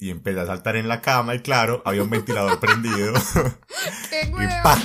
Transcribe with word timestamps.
y 0.00 0.10
empecé 0.10 0.40
a 0.40 0.46
saltar 0.46 0.76
en 0.76 0.88
la 0.88 1.02
cama 1.02 1.34
y 1.34 1.40
claro, 1.40 1.82
había 1.84 2.02
un 2.02 2.10
ventilador 2.10 2.58
prendido. 2.60 3.12
¡Qué 4.08 4.30
y. 4.32 4.78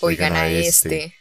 Oigan 0.00 0.34
a 0.34 0.48
este. 0.48 1.14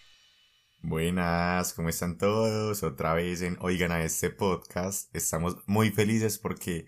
Buenas, 0.81 1.73
¿cómo 1.73 1.89
están 1.89 2.17
todos? 2.17 2.83
Otra 2.83 3.13
vez 3.13 3.41
en 3.43 3.57
Oigan 3.61 3.91
a 3.91 4.03
este 4.03 4.29
podcast. 4.31 5.15
Estamos 5.15 5.57
muy 5.67 5.91
felices 5.91 6.37
porque 6.39 6.87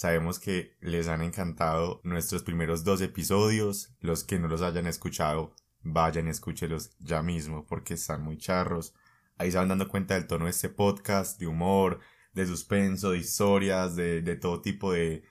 sabemos 0.00 0.38
que 0.38 0.78
les 0.80 1.08
han 1.08 1.20
encantado 1.20 2.00
nuestros 2.04 2.42
primeros 2.42 2.84
dos 2.84 3.02
episodios. 3.02 3.92
Los 4.00 4.24
que 4.24 4.38
no 4.38 4.48
los 4.48 4.62
hayan 4.62 4.86
escuchado, 4.86 5.54
vayan 5.82 6.26
y 6.26 6.30
escúchelos 6.30 6.92
ya 7.00 7.22
mismo 7.22 7.66
porque 7.66 7.92
están 7.92 8.22
muy 8.22 8.38
charros. 8.38 8.94
Ahí 9.36 9.52
se 9.52 9.58
van 9.58 9.68
dando 9.68 9.88
cuenta 9.88 10.14
del 10.14 10.26
tono 10.26 10.46
de 10.46 10.52
este 10.52 10.70
podcast, 10.70 11.38
de 11.38 11.48
humor, 11.48 12.00
de 12.32 12.46
suspenso, 12.46 13.10
de 13.10 13.18
historias, 13.18 13.94
de, 13.94 14.22
de 14.22 14.36
todo 14.36 14.62
tipo 14.62 14.90
de, 14.90 15.22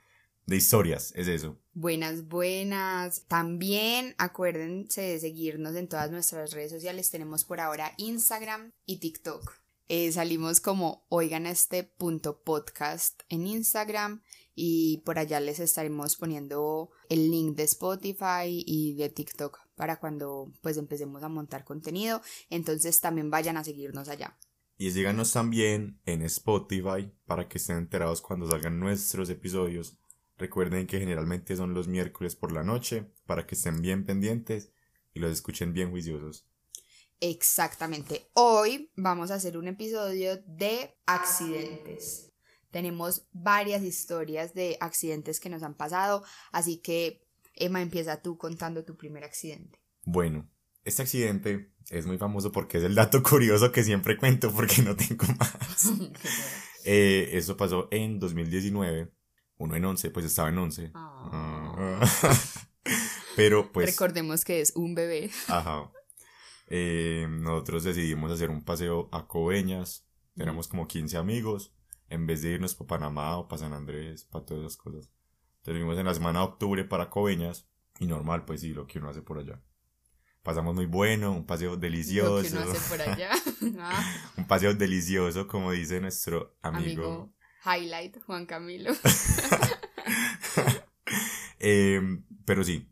de 0.45 0.55
historias. 0.55 1.13
Es 1.15 1.27
eso. 1.27 1.57
Buenas, 1.73 2.27
buenas. 2.27 3.25
También 3.27 4.13
acuérdense 4.19 5.01
de 5.01 5.19
seguirnos 5.19 5.75
en 5.77 5.87
todas 5.87 6.11
nuestras 6.11 6.51
redes 6.51 6.71
sociales. 6.71 7.09
Tenemos 7.09 7.43
por 7.43 7.59
ahora 7.59 7.93
Instagram 7.97 8.71
y 8.85 8.99
TikTok. 8.99 9.51
Eh, 9.91 10.11
salimos 10.11 10.61
como 10.61 11.07
oigan 11.09 11.47
este 11.47 11.83
punto 11.83 12.43
podcast 12.43 13.23
en 13.27 13.47
Instagram 13.47 14.21
y 14.61 14.97
por 15.05 15.17
allá 15.17 15.39
les 15.39 15.61
estaremos 15.61 16.17
poniendo 16.17 16.91
el 17.07 17.31
link 17.31 17.55
de 17.55 17.63
Spotify 17.63 18.43
y 18.65 18.93
de 18.95 19.07
TikTok 19.07 19.57
para 19.75 20.01
cuando 20.01 20.51
pues 20.59 20.75
empecemos 20.75 21.23
a 21.23 21.29
montar 21.29 21.63
contenido. 21.63 22.21
Entonces 22.49 22.99
también 22.99 23.31
vayan 23.31 23.55
a 23.55 23.63
seguirnos 23.63 24.09
allá. 24.09 24.37
Y 24.77 24.91
síganos 24.91 25.31
también 25.31 26.01
en 26.05 26.23
Spotify 26.23 27.09
para 27.25 27.47
que 27.47 27.57
estén 27.57 27.77
enterados 27.77 28.19
cuando 28.19 28.49
salgan 28.49 28.81
nuestros 28.81 29.29
episodios. 29.29 29.97
Recuerden 30.37 30.87
que 30.87 30.99
generalmente 30.99 31.55
son 31.55 31.73
los 31.73 31.87
miércoles 31.87 32.35
por 32.35 32.51
la 32.51 32.63
noche 32.63 33.09
para 33.25 33.47
que 33.47 33.55
estén 33.55 33.81
bien 33.81 34.05
pendientes 34.05 34.73
y 35.13 35.21
los 35.21 35.31
escuchen 35.31 35.71
bien 35.71 35.89
juiciosos. 35.89 36.49
Exactamente. 37.21 38.29
Hoy 38.33 38.91
vamos 38.97 39.31
a 39.31 39.35
hacer 39.35 39.57
un 39.57 39.69
episodio 39.69 40.35
de 40.45 40.97
accidentes. 41.05 42.29
Tenemos 42.71 43.27
varias 43.31 43.83
historias 43.83 44.53
de 44.53 44.77
accidentes 44.79 45.39
que 45.39 45.49
nos 45.49 45.63
han 45.63 45.73
pasado, 45.73 46.23
así 46.51 46.77
que 46.77 47.25
Emma 47.55 47.81
empieza 47.81 48.21
tú 48.21 48.37
contando 48.37 48.85
tu 48.85 48.95
primer 48.95 49.23
accidente. 49.23 49.79
Bueno, 50.05 50.49
este 50.83 51.01
accidente 51.01 51.71
es 51.89 52.05
muy 52.05 52.17
famoso 52.17 52.51
porque 52.51 52.77
es 52.77 52.83
el 52.83 52.95
dato 52.95 53.21
curioso 53.29 53.71
que 53.71 53.83
siempre 53.83 54.17
cuento 54.17 54.51
porque 54.51 54.81
no 54.81 54.95
tengo 54.95 55.25
más. 55.37 55.91
Eh, 56.85 57.37
eso 57.37 57.57
pasó 57.57 57.89
en 57.91 58.19
2019. 58.19 59.11
Uno 59.57 59.75
en 59.75 59.83
11, 59.83 60.11
pues 60.11 60.25
estaba 60.25 60.47
en 60.47 60.57
11. 60.57 60.91
Ah. 60.95 61.99
Pero 63.35 63.71
pues... 63.73 63.91
Recordemos 63.91 64.45
que 64.45 64.61
es 64.61 64.73
un 64.77 64.95
bebé. 64.95 65.29
Ajá. 65.49 65.91
Eh, 66.67 67.27
nosotros 67.29 67.83
decidimos 67.83 68.31
hacer 68.31 68.49
un 68.49 68.63
paseo 68.63 69.09
a 69.11 69.27
Coveñas. 69.27 70.07
Éramos 70.37 70.69
como 70.69 70.87
15 70.87 71.17
amigos. 71.17 71.73
En 72.09 72.25
vez 72.25 72.41
de 72.41 72.51
irnos 72.51 72.75
para 72.75 72.87
Panamá 72.87 73.37
o 73.37 73.47
para 73.47 73.59
San 73.59 73.73
Andrés, 73.73 74.23
para 74.25 74.45
todas 74.45 74.63
esas 74.65 74.77
cosas. 74.77 75.09
Entonces 75.57 75.81
fuimos 75.81 75.97
en 75.97 76.05
la 76.05 76.13
semana 76.13 76.39
de 76.39 76.45
octubre 76.45 76.83
para 76.83 77.09
Coveñas. 77.09 77.67
Y 77.99 78.07
normal, 78.07 78.45
pues 78.45 78.61
sí, 78.61 78.73
lo 78.73 78.87
que 78.87 78.99
uno 78.99 79.09
hace 79.09 79.21
por 79.21 79.39
allá. 79.39 79.61
Pasamos 80.41 80.73
muy 80.73 80.85
bueno, 80.85 81.31
un 81.31 81.45
paseo 81.45 81.75
delicioso. 81.75 82.41
Lo 82.41 82.41
que 82.41 82.63
uno 82.65 82.71
hace 82.71 82.89
por 82.89 83.01
allá. 83.01 83.31
Ah, 83.81 84.33
un 84.37 84.47
paseo 84.47 84.73
delicioso, 84.73 85.47
como 85.47 85.71
dice 85.71 86.01
nuestro 86.01 86.57
amigo. 86.61 87.05
amigo 87.05 87.33
Highlight, 87.65 88.23
Juan 88.23 88.45
Camilo. 88.45 88.93
Eh, 91.61 92.01
pero 92.45 92.63
sí. 92.63 92.89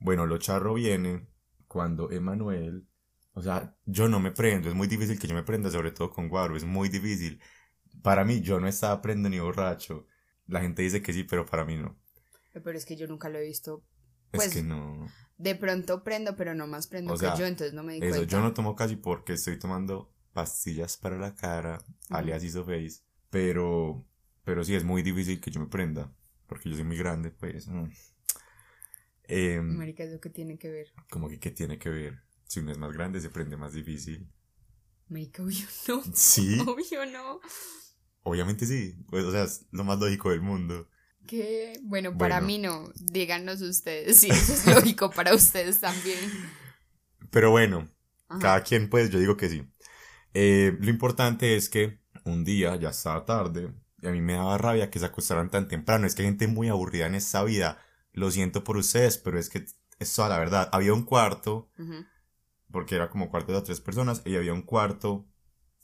Bueno, 0.00 0.26
lo 0.26 0.38
charro 0.38 0.74
viene 0.74 1.28
cuando 1.68 2.10
Emanuel. 2.10 2.88
O 3.34 3.42
sea, 3.42 3.76
yo 3.86 4.08
no 4.08 4.18
me 4.18 4.32
prendo. 4.32 4.68
Es 4.68 4.74
muy 4.74 4.88
difícil 4.88 5.16
que 5.16 5.28
yo 5.28 5.34
me 5.34 5.44
prenda, 5.44 5.70
sobre 5.70 5.92
todo 5.92 6.10
con 6.10 6.28
Guaro. 6.28 6.56
Es 6.56 6.64
muy 6.64 6.88
difícil. 6.88 7.40
Para 8.02 8.24
mí, 8.24 8.40
yo 8.40 8.60
no 8.60 8.68
estaba 8.68 9.00
prendo 9.02 9.28
ni 9.28 9.38
borracho. 9.38 10.06
La 10.46 10.60
gente 10.60 10.82
dice 10.82 11.02
que 11.02 11.12
sí, 11.12 11.24
pero 11.24 11.46
para 11.46 11.64
mí 11.64 11.76
no. 11.76 11.98
Pero 12.52 12.72
es 12.76 12.84
que 12.84 12.96
yo 12.96 13.06
nunca 13.06 13.28
lo 13.28 13.38
he 13.38 13.46
visto. 13.46 13.84
Pues, 14.30 14.48
es 14.48 14.54
que 14.54 14.62
no. 14.62 15.08
De 15.38 15.54
pronto 15.54 16.02
prendo, 16.04 16.36
pero 16.36 16.54
no 16.54 16.66
más 16.66 16.86
prendo 16.86 17.12
O 17.12 17.16
sea, 17.16 17.32
que 17.32 17.40
yo, 17.40 17.46
entonces 17.46 17.72
no 17.74 17.82
me 17.82 17.94
di 17.94 18.00
Eso, 18.00 18.16
cuenta. 18.16 18.26
yo 18.26 18.40
no 18.40 18.52
tomo 18.52 18.76
casi 18.76 18.96
porque 18.96 19.34
estoy 19.34 19.58
tomando 19.58 20.12
pastillas 20.32 20.96
para 20.96 21.16
la 21.18 21.34
cara, 21.34 21.78
alias 22.08 22.44
Isoface. 22.44 23.02
Pero, 23.30 24.04
pero 24.44 24.64
sí 24.64 24.74
es 24.74 24.84
muy 24.84 25.02
difícil 25.02 25.40
que 25.40 25.50
yo 25.50 25.60
me 25.60 25.66
prenda. 25.66 26.12
Porque 26.46 26.68
yo 26.68 26.74
soy 26.76 26.84
muy 26.84 26.96
grande, 26.96 27.30
pues. 27.30 27.68
mm. 27.68 27.90
Em, 29.24 29.76
Marica, 29.76 30.02
¿eso 30.02 30.20
qué 30.20 30.28
tiene 30.28 30.58
que 30.58 30.70
ver? 30.70 30.88
como 31.08 31.28
que, 31.28 31.38
¿qué 31.38 31.52
tiene 31.52 31.78
que 31.78 31.88
ver? 31.88 32.18
Si 32.48 32.58
uno 32.58 32.72
es 32.72 32.78
más 32.78 32.92
grande, 32.92 33.20
se 33.20 33.30
prende 33.30 33.56
más 33.56 33.72
difícil. 33.72 34.28
Marica, 35.10 35.42
obvio 35.42 35.66
no. 35.88 36.02
Sí, 36.14 36.58
Obvio 36.66 37.04
no. 37.06 37.40
obviamente 38.22 38.64
sí. 38.66 38.94
Pues, 39.08 39.24
o 39.24 39.32
sea, 39.32 39.44
es 39.44 39.66
lo 39.72 39.84
más 39.84 39.98
lógico 39.98 40.30
del 40.30 40.40
mundo. 40.40 40.88
Que, 41.26 41.74
bueno, 41.82 42.16
para 42.16 42.36
Bueno. 42.36 42.46
mí 42.46 42.58
no. 42.58 42.90
Díganos 42.96 43.60
ustedes 43.60 44.18
si 44.18 44.30
eso 44.30 44.54
es 44.54 44.66
lógico 44.66 45.10
para 45.14 45.34
ustedes 45.34 45.80
también. 45.80 46.18
Pero 47.30 47.50
bueno, 47.50 47.88
Ajá. 48.28 48.40
cada 48.40 48.62
quien, 48.62 48.88
pues, 48.88 49.10
yo 49.10 49.18
digo 49.18 49.36
que 49.36 49.48
sí. 49.48 49.64
Eh, 50.34 50.76
lo 50.80 50.90
importante 50.90 51.56
es 51.56 51.68
que 51.68 52.00
un 52.24 52.44
día 52.44 52.76
ya 52.76 52.90
estaba 52.90 53.24
tarde 53.24 53.74
y 54.00 54.06
a 54.06 54.10
mí 54.12 54.20
me 54.20 54.34
daba 54.34 54.58
rabia 54.58 54.90
que 54.90 54.98
se 54.98 55.04
acostaran 55.06 55.50
tan 55.50 55.68
temprano. 55.68 56.06
Es 56.06 56.14
que 56.14 56.22
hay 56.22 56.28
gente 56.28 56.46
muy 56.46 56.68
aburrida 56.68 57.06
en 57.06 57.14
esta 57.14 57.42
vida. 57.44 57.78
Lo 58.12 58.30
siento 58.30 58.64
por 58.64 58.76
ustedes, 58.76 59.18
pero 59.18 59.38
es 59.38 59.50
que 59.50 59.64
es 59.98 60.14
toda 60.14 60.28
la 60.28 60.38
verdad. 60.38 60.68
Había 60.72 60.94
un 60.94 61.04
cuarto, 61.04 61.70
Ujú. 61.78 62.04
Porque 62.70 62.94
era 62.96 63.10
como 63.10 63.30
cuarto 63.30 63.52
de 63.52 63.62
tres 63.62 63.80
personas, 63.80 64.22
y 64.24 64.36
había 64.36 64.52
un 64.52 64.62
cuarto 64.62 65.26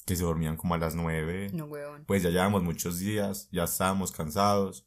que 0.07 0.17
se 0.17 0.23
dormían 0.23 0.57
como 0.57 0.75
a 0.75 0.79
las 0.79 0.95
nueve. 0.95 1.51
No, 1.53 1.65
huevón. 1.65 2.05
Pues 2.07 2.23
ya 2.23 2.31
llevábamos 2.31 2.63
muchos 2.63 2.99
días, 2.99 3.49
ya 3.51 3.65
estábamos 3.65 4.13
cansados. 4.13 4.87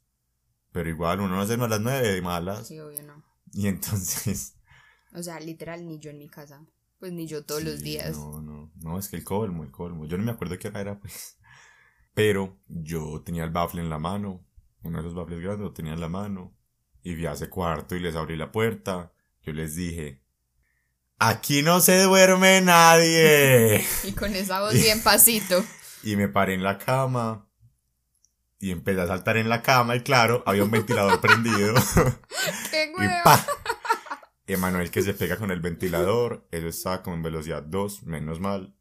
Pero 0.71 0.89
igual 0.89 1.19
uno 1.19 1.35
no 1.35 1.41
se 1.41 1.57
duerme 1.57 1.65
a 1.65 1.69
las 1.69 1.81
nueve 1.81 2.07
de 2.07 2.21
malas. 2.21 2.67
Sí, 2.67 2.79
obvio 2.79 3.03
no. 3.03 3.23
Y 3.53 3.67
entonces. 3.67 4.55
O 5.11 5.23
sea, 5.23 5.39
literal, 5.39 5.87
ni 5.87 5.97
yo 5.97 6.11
en 6.11 6.19
mi 6.19 6.29
casa. 6.29 6.63
Pues 6.99 7.11
ni 7.11 7.25
yo 7.25 7.43
todos 7.43 7.63
los 7.63 7.79
sí, 7.79 7.83
días. 7.83 8.15
No, 8.15 8.43
no, 8.43 8.71
no, 8.75 8.99
es 8.99 9.09
que 9.09 9.15
el 9.15 9.23
colmo, 9.23 9.63
el 9.63 9.71
colmo. 9.71 10.05
Yo 10.05 10.19
no 10.19 10.23
me 10.23 10.31
acuerdo 10.31 10.59
qué 10.59 10.67
hora 10.67 10.81
era, 10.81 10.99
pues. 10.99 11.39
Pero 12.13 12.59
yo 12.67 13.23
tenía 13.23 13.43
el 13.43 13.49
bafle 13.49 13.81
en 13.81 13.89
la 13.89 13.97
mano. 13.97 14.45
Uno 14.83 14.99
de 14.99 15.03
los 15.03 15.15
bafles 15.15 15.39
grandes 15.39 15.61
lo 15.61 15.73
tenía 15.73 15.93
en 15.93 15.99
la 15.99 16.09
mano. 16.09 16.55
Y 17.01 17.15
vi 17.15 17.25
a 17.25 17.31
ese 17.31 17.49
cuarto 17.49 17.95
y 17.95 17.99
les 18.01 18.15
abrí 18.15 18.35
la 18.35 18.51
puerta. 18.51 19.11
Yo 19.41 19.51
les 19.51 19.75
dije. 19.75 20.21
Aquí 21.19 21.61
no 21.63 21.79
se 21.81 22.01
duerme 22.03 22.61
nadie. 22.61 23.85
Y 24.03 24.13
con 24.13 24.33
esa 24.35 24.61
voz 24.61 24.73
bien 24.73 25.01
pasito. 25.03 25.63
y 26.03 26.15
me 26.15 26.27
paré 26.29 26.53
en 26.53 26.63
la 26.63 26.77
cama. 26.77 27.45
Y 28.61 28.71
empecé 28.71 28.99
a 29.01 29.07
saltar 29.07 29.37
en 29.37 29.47
la 29.49 29.61
cama 29.61 29.95
y 29.95 30.01
claro, 30.01 30.43
había 30.45 30.63
un 30.63 30.71
ventilador 30.71 31.19
prendido. 31.21 31.73
¡Qué 32.71 32.91
Y 32.93 32.99
huevo! 32.99 33.13
¡pa! 33.23 33.45
Emanuel 34.47 34.89
que 34.91 35.01
se 35.01 35.13
pega 35.13 35.37
con 35.37 35.51
el 35.51 35.59
ventilador. 35.61 36.47
Eso 36.51 36.67
estaba 36.67 37.03
como 37.03 37.15
en 37.15 37.23
velocidad 37.23 37.63
2, 37.63 38.03
menos 38.03 38.39
mal. 38.39 38.75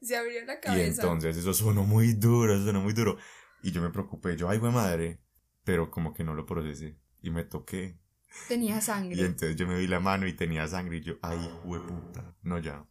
Se 0.00 0.16
abrió 0.16 0.44
la 0.46 0.54
Y 0.54 0.60
cabeza. 0.60 1.02
entonces 1.02 1.36
eso 1.36 1.52
sonó 1.52 1.82
muy 1.82 2.14
duro, 2.14 2.54
eso 2.54 2.64
sonó 2.64 2.80
muy 2.80 2.92
duro. 2.94 3.18
Y 3.62 3.72
yo 3.72 3.82
me 3.82 3.90
preocupé, 3.90 4.36
yo, 4.36 4.48
ay, 4.48 4.58
güey 4.58 4.72
madre. 4.72 5.20
Pero 5.64 5.90
como 5.90 6.14
que 6.14 6.24
no 6.24 6.34
lo 6.34 6.46
procesé. 6.46 6.98
Y 7.20 7.30
me 7.30 7.44
toqué. 7.44 7.98
Tenía 8.46 8.78
Y 8.78 8.80
sangre. 8.80 9.26
entonces 9.26 9.56
yo 9.56 9.66
me 9.66 9.78
vi 9.78 9.86
la 9.86 10.00
mano 10.00 10.26
y 10.26 10.32
tenía 10.34 10.66
sangre. 10.68 10.98
Y 10.98 11.00
yo, 11.02 11.14
ay, 11.22 11.38
puta. 11.64 12.34
No, 12.42 12.58
ya. 12.58 12.84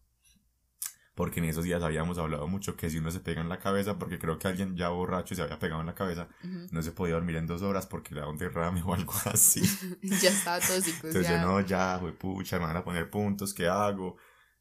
Porque 1.15 1.39
en 1.39 1.45
esos 1.45 1.63
días 1.63 1.81
habíamos 1.81 2.19
hablado 2.19 2.47
mucho 2.47 2.75
que 2.77 2.91
si 2.91 2.99
uno 2.99 3.09
se 3.09 3.19
pega 3.21 3.41
en 3.41 3.49
la 3.49 3.57
cabeza, 3.57 3.97
porque 3.97 4.19
creo 4.19 4.37
que 4.37 4.47
alguien 4.47 4.75
ya 4.77 4.89
borracho 4.89 5.33
se 5.33 5.41
había 5.41 5.57
pegado 5.57 5.81
en 5.81 5.87
la 5.87 5.95
cabeza, 5.95 6.27
Ujú. 6.43 6.67
no 6.69 6.81
se 6.83 6.91
podía 6.91 7.15
dormir 7.15 7.37
en 7.37 7.47
dos 7.47 7.63
horas 7.63 7.87
porque 7.87 8.13
le 8.13 8.19
daba 8.19 8.31
un 8.31 8.37
derrame 8.37 8.81
o 8.85 8.93
algo 8.93 9.13
así. 9.25 9.61
Ya 10.21 10.29
estaba 10.29 10.59
todo 10.59 10.75
Entonces 10.77 11.27
yo 11.27 11.37
psicoseado. 11.39 11.47
no, 11.47 11.61
ya, 11.61 11.99
pucha, 12.19 12.59
me 12.59 12.65
van 12.65 12.77
a 12.77 12.83
poner 12.83 13.09
puntos, 13.09 13.53
¿qué 13.55 13.67
hago? 13.67 14.17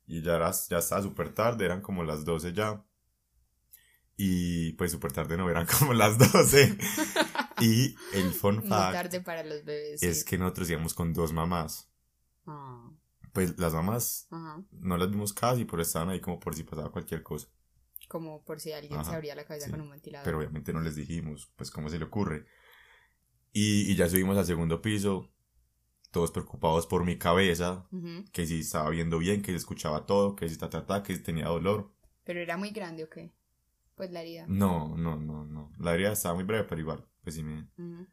Y 0.07 0.23
ya, 0.23 0.37
era, 0.37 0.51
ya 0.71 0.79
estaba 0.79 1.03
súper 1.03 1.35
tarde, 1.35 1.65
eran 1.67 1.83
como 1.83 2.05
las 2.05 2.25
12 2.25 2.55
ya. 2.55 2.83
Y 4.17 4.73
pues 4.75 4.93
súper 4.93 5.13
tarde 5.13 5.37
no, 5.37 5.51
eran 5.51 5.67
como 5.79 5.93
las 5.93 6.17
12. 6.17 6.79
Y 7.61 7.95
el 8.15 8.33
fun 8.33 8.57
Muy 8.59 8.69
fact 8.69 8.93
tarde 8.93 9.21
para 9.21 9.43
los 9.45 9.65
bebés. 9.65 10.03
es 10.03 10.21
sí. 10.21 10.25
que 10.25 10.39
nosotros 10.39 10.71
íbamos 10.71 10.95
con 10.95 11.13
dos 11.13 11.33
mamás. 11.33 11.91
Ah, 12.47 12.91
Pues 13.33 13.59
las 13.59 13.73
mamás 13.75 14.29
ajá. 14.31 14.63
no 14.73 14.97
las 14.97 15.11
vimos 15.11 15.33
casi, 15.33 15.65
pero 15.65 15.83
estaban 15.83 16.09
ahí 16.11 16.21
como 16.21 16.39
por 16.41 16.55
si 16.55 16.63
pasaba 16.65 16.91
cualquier 16.93 17.23
cosa. 17.23 17.49
Como 18.09 18.45
por 18.45 18.61
si 18.61 18.73
alguien 18.73 19.01
Ajá, 19.01 19.11
se 19.11 19.17
abría 19.17 19.35
la 19.35 19.45
cabeza 19.45 19.67
sí. 19.67 19.73
con 19.73 19.81
un 19.81 19.91
ventilador. 19.91 20.25
Pero 20.25 20.39
obviamente 20.39 20.73
no 20.73 20.81
les 20.81 20.95
dijimos, 20.95 21.53
pues 21.57 21.71
cómo 21.71 21.89
se 21.89 21.99
le 21.99 22.05
ocurre. 22.05 22.47
Y, 23.53 23.91
y 23.91 23.97
ya 23.97 24.09
subimos 24.09 24.37
al 24.37 24.45
segundo 24.47 24.81
piso 24.83 25.33
todos 26.13 26.31
preocupados 26.31 26.87
por 26.87 27.05
mi 27.05 27.19
cabeza, 27.19 27.87
Ujú. 27.91 28.25
que 28.33 28.47
si 28.47 28.61
estaba 28.61 28.89
viendo 28.91 29.19
bien, 29.19 29.43
que 29.43 29.51
si 29.53 29.57
escuchaba 29.57 30.07
todo, 30.07 30.35
que 30.37 30.49
si 30.49 30.57
ta, 30.57 30.71
ta, 30.71 30.87
ta, 30.87 31.03
que 31.03 31.15
si 31.17 31.23
tenía 31.23 31.47
dolor. 31.49 31.93
Pero 32.25 32.41
era 32.41 32.57
muy 32.57 32.71
grande 32.71 33.05
o 33.05 33.11
qué? 33.11 33.33
Pues 33.97 34.11
la 34.13 34.21
herida. 34.23 34.45
No, 34.49 34.97
no, 34.97 35.17
no, 35.17 35.45
no. 35.45 35.73
La 35.79 35.95
herida 35.95 36.13
estaba 36.13 36.35
muy 36.35 36.45
breve, 36.45 36.65
pero 36.65 36.81
igual, 36.81 37.07
pues 37.27 37.35
sí 37.35 37.43
me... 37.43 37.69
Ujú. 37.77 38.07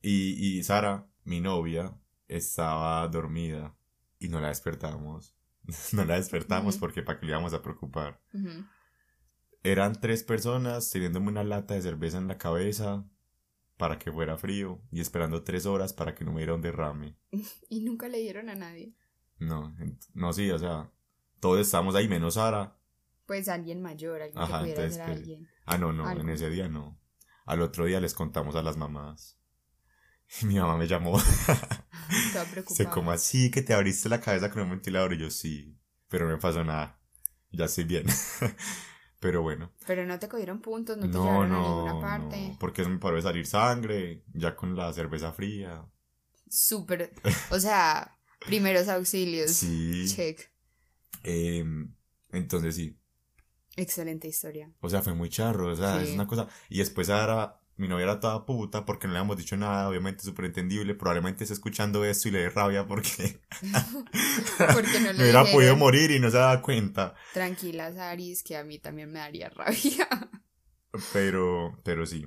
Y, 0.00 0.58
y 0.58 0.62
Sara, 0.62 1.06
mi 1.24 1.42
novia, 1.42 1.94
estaba 2.28 3.06
dormida 3.08 3.76
y 4.18 4.30
no 4.30 4.40
la 4.40 4.48
despertamos. 4.48 5.36
no 5.92 6.06
la 6.06 6.14
despertamos 6.14 6.78
porque 6.78 7.02
para 7.02 7.20
qué 7.20 7.26
le 7.26 7.32
íbamos 7.32 7.52
a 7.52 7.60
preocupar. 7.60 8.22
Eran 9.62 10.00
tres 10.00 10.24
personas 10.24 10.88
teniéndome 10.88 11.28
una 11.28 11.44
lata 11.44 11.74
de 11.74 11.82
cerveza 11.82 12.16
en 12.16 12.26
la 12.26 12.38
cabeza 12.38 13.06
para 13.76 13.98
que 13.98 14.10
fuera 14.10 14.38
frío 14.38 14.80
y 14.90 15.02
esperando 15.02 15.42
tres 15.44 15.66
horas 15.66 15.92
para 15.92 16.14
que 16.14 16.24
no 16.24 16.32
me 16.32 16.38
diera 16.38 16.54
un 16.54 16.62
derrame. 16.62 17.18
Y 17.68 17.80
nunca 17.80 18.08
le 18.08 18.16
dieron 18.16 18.48
a 18.48 18.54
nadie. 18.54 18.94
No, 19.38 19.76
no, 20.14 20.32
sí, 20.32 20.50
o 20.50 20.58
sea, 20.58 20.90
todos 21.38 21.60
estábamos 21.60 21.94
ahí 21.96 22.08
menos 22.08 22.34
Sara. 22.34 22.78
Pues 23.26 23.46
alguien 23.50 23.82
mayor, 23.82 24.22
alguien 24.22 24.42
Ajá, 24.42 24.60
que 24.60 24.60
pudiera 24.60 24.84
entonces, 24.84 24.96
ser 24.96 25.04
pues, 25.04 25.18
alguien. 25.18 25.48
Ah, 25.66 25.76
no, 25.76 25.92
no, 25.92 26.06
Algo. 26.06 26.22
en 26.22 26.30
ese 26.30 26.48
día 26.48 26.70
no. 26.70 26.98
Al 27.48 27.62
otro 27.62 27.84
día 27.86 28.00
les 28.00 28.14
contamos 28.14 28.54
a 28.56 28.62
las 28.62 28.76
mamás. 28.76 29.38
Y 30.42 30.46
mi 30.46 30.56
mamá 30.58 30.76
me 30.76 30.86
llamó. 30.86 31.18
Estaba 32.26 32.44
Se 32.46 32.50
preocupada. 32.52 32.90
como 32.90 33.10
así 33.10 33.50
que 33.50 33.62
te 33.62 33.74
abriste 33.74 34.08
la 34.08 34.20
cabeza 34.20 34.50
con 34.50 34.62
un 34.62 34.70
ventilador 34.70 35.12
y 35.14 35.18
yo 35.18 35.30
sí, 35.30 35.76
pero 36.08 36.26
no 36.26 36.32
me 36.36 36.40
pasó 36.40 36.62
nada. 36.64 37.00
Ya 37.50 37.64
estoy 37.64 37.84
bien. 37.84 38.06
pero 39.20 39.42
bueno. 39.42 39.72
Pero 39.86 40.04
no 40.06 40.18
te 40.18 40.28
cogieron 40.28 40.60
puntos, 40.60 40.96
no 40.98 41.02
te 41.04 41.08
No, 41.08 41.24
llevaron 41.24 41.52
a 41.52 41.56
no, 41.58 41.84
ninguna 41.86 42.00
parte. 42.00 42.48
no, 42.48 42.56
porque 42.60 42.82
eso 42.82 42.90
me 42.90 42.98
paró 42.98 43.16
de 43.16 43.22
salir 43.22 43.46
sangre, 43.46 44.22
ya 44.34 44.54
con 44.54 44.76
la 44.76 44.92
cerveza 44.92 45.32
fría. 45.32 45.86
Súper. 46.50 47.12
O 47.50 47.58
sea, 47.58 48.18
primeros 48.46 48.88
auxilios. 48.88 49.50
Sí. 49.50 50.06
Check. 50.14 50.50
Em, 51.22 51.94
entonces 52.30 52.76
sí, 52.76 52.98
Excelente 53.78 54.28
historia. 54.28 54.70
o 54.80 54.88
sea, 54.88 55.02
fue 55.02 55.14
muy 55.14 55.28
charro, 55.30 55.72
o 55.72 55.76
sea, 55.76 55.98
Sí. 56.00 56.08
es 56.08 56.14
una 56.14 56.26
cosa. 56.26 56.48
Y 56.68 56.78
después 56.78 57.08
ahora, 57.10 57.60
mi 57.76 57.86
novia 57.88 58.04
era 58.04 58.20
toda 58.20 58.44
puta 58.44 58.84
porque 58.84 59.06
no 59.06 59.12
le 59.12 59.18
habíamos 59.20 59.36
dicho 59.36 59.56
nada, 59.56 59.88
obviamente 59.88 60.24
súper 60.24 60.46
entendible, 60.46 60.94
probablemente 60.94 61.44
está 61.44 61.54
escuchando 61.54 62.04
esto 62.04 62.28
y 62.28 62.32
le 62.32 62.40
dé 62.40 62.50
rabia 62.50 62.86
porque 62.86 63.40
Porque 64.72 65.00
no 65.00 65.12
le 65.12 65.14
me 65.14 65.22
hubiera 65.22 65.40
dijeron. 65.40 65.52
podido 65.52 65.76
morir 65.76 66.10
y 66.10 66.18
no 66.20 66.30
se 66.30 66.38
daba 66.38 66.60
cuenta. 66.62 67.14
Tranquila, 67.32 67.92
Saris, 67.92 68.42
que 68.42 68.56
a 68.56 68.64
mí 68.64 68.78
también 68.78 69.10
me 69.12 69.20
daría 69.20 69.48
rabia. 69.50 70.08
Pero, 71.12 71.78
pero 71.84 72.06
sí, 72.06 72.26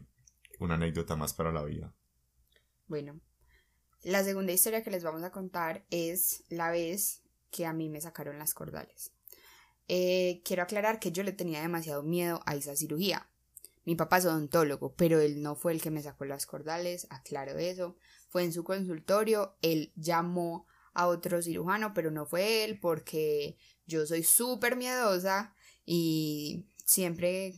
una 0.59 0.75
anécdota 0.75 1.15
más 1.15 1.33
para 1.33 1.51
la 1.51 1.63
vida. 1.63 1.93
Bueno, 2.87 3.19
la 4.03 4.23
segunda 4.23 4.51
historia 4.53 4.83
que 4.83 4.91
les 4.91 5.03
vamos 5.03 5.23
a 5.23 5.31
contar 5.31 5.83
es 5.89 6.43
la 6.49 6.69
vez 6.69 7.23
que 7.49 7.65
a 7.65 7.73
mí 7.73 7.89
me 7.89 7.99
sacaron 7.99 8.37
las 8.37 8.53
cordales. 8.53 9.11
Eh, 9.87 10.41
quiero 10.45 10.63
aclarar 10.63 10.99
que 10.99 11.11
yo 11.11 11.23
le 11.23 11.31
tenía 11.33 11.61
demasiado 11.61 12.03
miedo 12.03 12.41
a 12.45 12.55
esa 12.55 12.75
cirugía. 12.75 13.27
Mi 13.83 13.95
papá 13.95 14.17
es 14.17 14.25
odontólogo, 14.25 14.93
pero 14.95 15.19
él 15.19 15.41
no 15.41 15.55
fue 15.55 15.73
el 15.73 15.81
que 15.81 15.91
me 15.91 16.03
sacó 16.03 16.25
las 16.25 16.45
cordales, 16.45 17.07
aclaro 17.09 17.57
eso. 17.57 17.97
Fue 18.29 18.43
en 18.43 18.53
su 18.53 18.63
consultorio, 18.63 19.57
él 19.61 19.91
llamó 19.95 20.67
a 20.93 21.07
otro 21.07 21.41
cirujano, 21.41 21.93
pero 21.93 22.11
no 22.11 22.25
fue 22.25 22.63
él 22.63 22.79
porque 22.79 23.57
yo 23.87 24.05
soy 24.05 24.23
súper 24.23 24.75
miedosa 24.75 25.55
y 25.85 26.67
siempre 26.85 27.55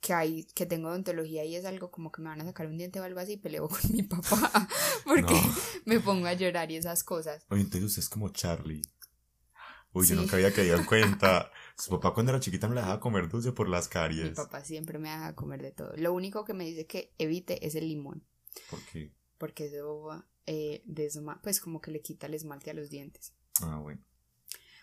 que 0.00 0.12
hay 0.12 0.44
que 0.54 0.66
tengo 0.66 0.88
odontología 0.90 1.44
y 1.46 1.56
es 1.56 1.64
algo 1.64 1.90
como 1.90 2.12
que 2.12 2.20
me 2.20 2.28
van 2.28 2.40
a 2.42 2.44
sacar 2.44 2.66
un 2.66 2.76
diente 2.76 3.00
o 3.00 3.04
algo 3.04 3.20
así, 3.20 3.38
peleo 3.38 3.68
con 3.68 3.80
mi 3.90 4.02
papá 4.02 4.68
porque 5.04 5.32
No. 5.32 5.54
me 5.86 5.98
pongo 5.98 6.26
a 6.26 6.34
llorar 6.34 6.70
y 6.70 6.76
esas 6.76 7.02
cosas. 7.04 7.44
Oye, 7.48 7.62
entonces 7.62 7.84
usted 7.88 8.02
es 8.02 8.08
como 8.10 8.28
Charlie. 8.28 8.82
Uy, 9.94 10.06
yo 10.06 10.16
nunca 10.16 10.36
había 10.36 10.52
caído 10.52 10.76
en 10.76 10.84
cuenta. 10.86 11.50
Su 11.78 11.90
papá 11.90 12.12
cuando 12.12 12.30
era 12.32 12.40
chiquita 12.40 12.68
me 12.68 12.74
la 12.74 12.82
dejaba 12.82 13.00
comer 13.00 13.28
dulce 13.28 13.52
por 13.52 13.68
las 13.68 13.86
Mi 13.86 13.92
caries. 13.92 14.30
papá 14.36 14.62
siempre 14.64 14.98
me 14.98 15.08
deja 15.08 15.34
comer 15.34 15.62
de 15.62 15.72
todo. 15.72 15.92
Lo 15.96 16.12
único 16.12 16.44
que 16.44 16.52
me 16.52 16.64
dice 16.66 16.86
que 16.86 17.14
evite 17.18 17.66
es 17.66 17.74
el 17.74 17.88
limón, 17.88 18.22
¿Por 18.70 18.80
qué? 18.92 19.12
porque 19.38 19.66
eso 19.66 20.24
eh, 20.46 20.82
desma- 20.86 21.40
pues 21.42 21.60
como 21.60 21.80
que 21.80 21.90
le 21.90 22.02
quita 22.02 22.26
el 22.26 22.34
esmalte 22.34 22.70
a 22.70 22.74
los 22.74 22.90
dientes. 22.90 23.32
Ah, 23.62 23.78
bueno. 23.78 24.02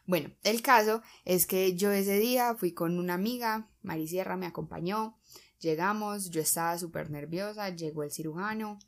Bueno, 0.08 0.32
el 0.44 0.62
caso 0.62 1.02
es 1.26 1.46
que 1.46 1.76
yo 1.76 1.92
ese 1.92 2.18
día 2.20 2.56
fui 2.56 2.74
con 2.74 2.98
una 2.98 3.14
amiga, 3.14 3.70
Mari 3.84 4.08
Sierra 4.08 4.36
me 4.36 4.48
acompañó, 4.48 5.18
llegamos, 5.60 6.32
yo 6.32 6.42
estaba 6.42 6.78
súper 6.80 7.12
nerviosa, 7.12 7.70
llegó 7.70 8.04
el 8.04 8.12
cirujano, 8.12 8.80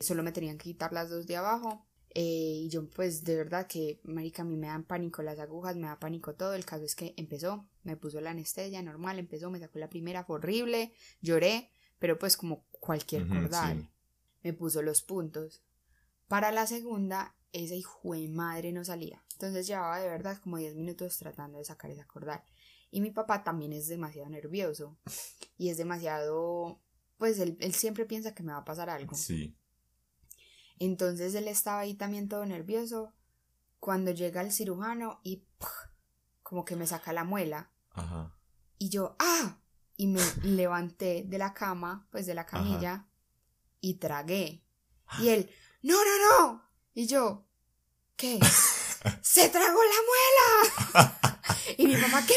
solo 0.00 0.22
me 0.22 0.32
tenían 0.32 0.56
que 0.58 0.64
quitar 0.64 0.92
las 0.92 1.10
dos 1.10 1.26
de 1.26 1.36
abajo. 1.36 1.86
Eh, 2.18 2.62
y 2.64 2.68
yo 2.70 2.88
pues 2.88 3.24
de 3.24 3.36
verdad 3.36 3.66
que, 3.66 4.00
marica, 4.02 4.40
a 4.40 4.46
mí 4.46 4.56
me 4.56 4.68
dan 4.68 4.84
pánico 4.84 5.22
las 5.22 5.38
agujas, 5.38 5.76
me 5.76 5.86
da 5.86 5.98
pánico 5.98 6.34
todo, 6.34 6.54
el 6.54 6.64
caso 6.64 6.82
es 6.82 6.94
que 6.94 7.12
empezó, 7.18 7.68
me 7.82 7.98
puso 7.98 8.22
la 8.22 8.30
anestesia 8.30 8.80
normal, 8.80 9.18
empezó, 9.18 9.50
me 9.50 9.60
sacó 9.60 9.78
la 9.78 9.90
primera, 9.90 10.24
fue 10.24 10.36
horrible, 10.36 10.94
lloré, 11.20 11.70
pero 11.98 12.18
pues 12.18 12.38
como 12.38 12.64
cualquier 12.70 13.28
cordal, 13.28 13.82
sí. 13.82 13.88
me 14.44 14.54
puso 14.54 14.80
los 14.80 15.02
puntos. 15.02 15.62
Para 16.26 16.52
la 16.52 16.66
segunda, 16.66 17.36
esa 17.52 17.74
hijo 17.74 18.14
de 18.14 18.28
madre 18.30 18.72
no 18.72 18.82
salía. 18.82 19.22
Entonces 19.32 19.66
llevaba 19.66 20.00
de 20.00 20.08
verdad 20.08 20.38
como 20.42 20.56
10 20.56 20.74
minutos 20.74 21.18
tratando 21.18 21.58
de 21.58 21.66
sacar 21.66 21.90
esa 21.90 22.06
cordal. 22.06 22.42
Y 22.90 23.02
mi 23.02 23.10
papá 23.10 23.44
también 23.44 23.74
es 23.74 23.88
demasiado 23.88 24.30
nervioso. 24.30 24.96
Y 25.58 25.68
es 25.68 25.76
demasiado. 25.76 26.80
Pues 27.18 27.38
él, 27.40 27.58
él 27.60 27.74
siempre 27.74 28.06
piensa 28.06 28.34
que 28.34 28.42
me 28.42 28.52
va 28.52 28.58
a 28.58 28.64
pasar 28.64 28.88
algo. 28.88 29.14
Sí. 29.14 29.54
Entonces 30.78 31.34
él 31.34 31.48
estaba 31.48 31.80
ahí 31.80 31.94
también 31.94 32.28
todo 32.28 32.44
nervioso. 32.46 33.12
Cuando 33.80 34.10
llega 34.10 34.40
el 34.40 34.52
cirujano 34.52 35.20
y 35.22 35.44
como 36.42 36.64
que 36.64 36.76
me 36.76 36.86
saca 36.86 37.12
la 37.12 37.24
muela. 37.24 37.70
Ajá. 37.90 38.32
Y 38.78 38.88
yo, 38.90 39.16
¡ah! 39.18 39.58
Y 39.96 40.06
me 40.06 40.20
levanté 40.42 41.24
de 41.26 41.38
la 41.38 41.54
cama, 41.54 42.06
pues 42.10 42.26
de 42.26 42.34
la 42.34 42.46
camilla, 42.46 43.06
y 43.80 43.94
tragué. 43.94 44.62
Y 45.20 45.28
él, 45.28 45.48
¡no, 45.82 45.94
no, 45.94 46.28
no! 46.28 46.68
Y 46.92 47.06
yo, 47.06 47.46
¿qué? 48.16 48.40
¡Se 49.22 49.48
tragó 49.48 49.78
la 49.82 51.02
muela! 51.02 51.18
y 51.78 51.86
mi 51.86 51.96
mamá, 51.96 52.26
¿qué? 52.26 52.34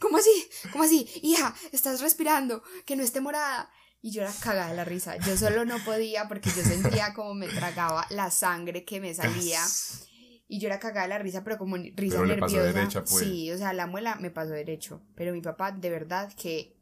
¿Cómo 0.00 0.16
así? 0.16 0.48
¿Cómo 0.72 0.84
así? 0.84 1.08
Hija, 1.22 1.54
estás 1.72 2.00
respirando, 2.00 2.62
que 2.84 2.96
no 2.96 3.02
esté 3.02 3.20
morada. 3.20 3.70
Y 4.06 4.12
yo 4.12 4.22
era 4.22 4.32
cagada 4.40 4.70
de 4.70 4.76
la 4.76 4.84
risa. 4.84 5.16
Yo 5.16 5.36
solo 5.36 5.64
no 5.64 5.78
podía 5.84 6.28
porque 6.28 6.48
yo 6.50 6.62
sentía 6.62 7.12
como 7.12 7.34
me 7.34 7.48
tragaba 7.48 8.06
la 8.10 8.30
sangre 8.30 8.84
que 8.84 9.00
me 9.00 9.12
salía. 9.12 9.60
Y 10.46 10.60
yo 10.60 10.68
era 10.68 10.78
cagada 10.78 11.02
de 11.02 11.08
la 11.08 11.18
risa, 11.18 11.42
pero 11.42 11.58
como 11.58 11.74
risa 11.74 11.94
Pero 11.96 12.24
le 12.24 12.36
pasó 12.36 12.54
nerviosa. 12.54 12.78
derecha, 12.78 13.00
pues. 13.02 13.24
Sí, 13.24 13.50
o 13.50 13.58
sea, 13.58 13.72
la 13.72 13.88
muela 13.88 14.14
me 14.20 14.30
pasó 14.30 14.50
derecho. 14.50 15.02
Pero 15.16 15.32
mi 15.32 15.40
papá, 15.40 15.72
de 15.72 15.90
verdad 15.90 16.32
que, 16.40 16.75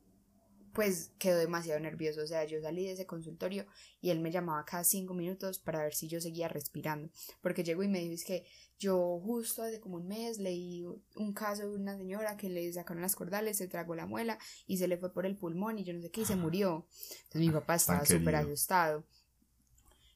pues, 0.75 1.13
quedó 1.19 1.39
demasiado 1.39 1.81
nervioso. 1.81 2.23
O 2.23 2.27
sea, 2.27 2.45
yo 2.45 2.61
salí 2.61 2.85
de 2.85 2.93
ese 2.93 3.07
consultorio 3.07 3.67
y 4.01 4.11
él 4.11 4.21
me 4.21 4.31
llamaba 4.31 4.65
cada 4.65 4.85
cinco 4.85 5.15
minutos 5.15 5.59
para 5.59 5.83
ver 5.83 5.95
si 5.95 6.09
yo 6.09 6.21
seguía 6.21 6.49
respirando. 6.49 7.11
Porque 7.41 7.65
llegó 7.65 7.83
y 7.83 7.89
me 7.89 8.01
dijo, 8.01 8.15
es 8.15 8.25
que 8.25 8.45
yo 8.79 9.21
justo 9.25 9.63
hace 9.63 9.81
como 9.81 9.97
un 9.97 10.09
mes 10.09 10.39
leí 10.39 10.85
un 11.17 11.33
caso 11.33 11.71
de 11.71 11.77
una 11.77 11.97
señora 11.97 12.37
que 12.37 12.49
le 12.51 12.71
sacaron 12.73 13.03
las 13.03 13.15
cordales, 13.15 13.57
se 13.57 13.69
tragó 13.69 13.95
la 13.95 14.07
muela 14.07 14.39
y 14.67 14.79
se 14.79 14.89
le 14.89 14.99
fue 14.99 15.13
por 15.13 15.27
el 15.27 15.37
pulmón 15.37 15.79
y 15.79 15.85
yo 15.85 15.95
no 15.95 16.03
sé 16.03 16.11
qué 16.11 16.23
y 16.23 16.27
se 16.27 16.37
murió. 16.37 16.87
Entonces 17.25 17.41
mi 17.41 17.51
papá 17.51 17.77
estaba 17.77 18.05
súper 18.05 18.35
asustado. 18.37 19.07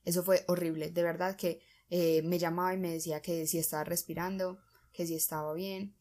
Eso 0.05 0.25
fue 0.25 0.45
horrible. 0.49 0.91
De 0.91 1.03
verdad 1.03 1.37
que 1.37 1.61
eh, 1.91 2.23
me 2.23 2.39
llamaba 2.39 2.75
y 2.75 2.79
me 2.79 2.93
decía 2.93 3.23
que 3.23 3.47
si 3.47 3.59
estaba 3.59 3.85
respirando, 3.85 4.59
que 4.93 5.07
si 5.07 5.15
estaba 5.15 5.55
bien, 5.55 5.95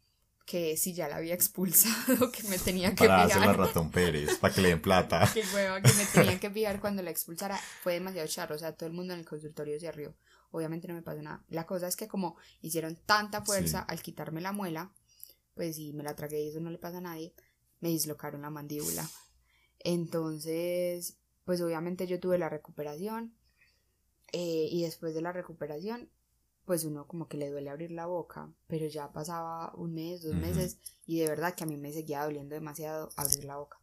que 0.48 0.78
si 0.78 0.94
ya 0.94 1.10
la 1.10 1.18
había 1.18 1.34
expulsado, 1.36 2.32
que 2.32 2.42
me 2.48 2.58
tenía 2.58 2.96
que 2.96 3.06
Para 3.06 3.24
hacer 3.24 3.36
la 3.36 3.42
fijar. 3.52 3.58
ratón 3.68 3.92
Pérez, 3.92 4.38
para 4.38 4.54
que 4.56 4.62
le 4.62 4.70
den 4.70 4.82
plata. 4.82 5.30
Qué 5.34 5.44
hueva, 5.54 5.82
que 5.82 5.92
me 5.94 6.06
tenían 6.06 6.40
que 6.40 6.50
fijar 6.50 6.80
cuando 6.80 7.04
la 7.04 7.12
expulsara. 7.12 7.60
Fue 7.84 7.94
demasiado 7.94 8.28
charro, 8.30 8.56
o 8.56 8.58
sea, 8.58 8.74
todo 8.74 8.88
el 8.88 8.94
mundo 8.96 9.14
en 9.14 9.20
el 9.20 9.26
consultorio 9.26 9.78
se 9.80 9.92
rió. 9.92 10.16
Obviamente 10.52 10.88
no 10.88 10.94
me 10.94 11.02
pasó 11.02 11.22
nada. 11.22 11.44
La 11.50 11.66
cosa 11.66 11.90
es 11.90 11.98
que 11.98 12.08
como 12.08 12.38
hicieron 12.62 12.96
tanta 13.06 13.44
fuerza 13.44 13.82
Sí. 13.82 13.86
al 13.90 14.02
quitarme 14.02 14.40
la 14.40 14.54
muela, 14.54 14.94
pues 15.54 15.76
si 15.76 15.92
me 15.92 16.04
la 16.04 16.16
tragué 16.16 16.42
y 16.42 16.48
eso 16.48 16.62
no 16.62 16.72
le 16.72 16.78
pasa 16.78 17.00
a 17.00 17.02
nadie, 17.02 17.34
me 17.82 17.90
dislocaron 17.90 18.42
la 18.42 18.50
mandíbula. 18.50 19.06
Entonces, 19.80 21.18
pues 21.44 21.62
obviamente 21.62 22.08
yo 22.08 22.20
tuve 22.20 22.38
la 22.38 22.50
recuperación 22.50 23.36
eh, 24.32 24.68
y 24.72 24.84
después 24.84 25.14
de 25.14 25.22
la 25.22 25.32
recuperación, 25.34 26.10
pues 26.68 26.84
uno 26.84 27.08
como 27.08 27.30
que 27.30 27.38
le 27.38 27.50
duele 27.50 27.70
abrir 27.70 27.92
la 27.92 28.08
boca, 28.08 28.52
pero 28.68 28.86
ya 28.88 29.14
pasaba 29.14 29.74
un 29.76 29.94
mes, 29.94 30.22
dos 30.22 30.36
meses 30.36 30.78
y 31.06 31.18
de 31.20 31.28
verdad 31.30 31.56
que 31.56 31.64
a 31.64 31.68
mí 31.68 31.78
me 31.78 31.94
seguía 31.94 32.24
doliendo 32.26 32.56
demasiado 32.56 33.10
abrir 33.16 33.46
la 33.46 33.56
boca. 33.56 33.80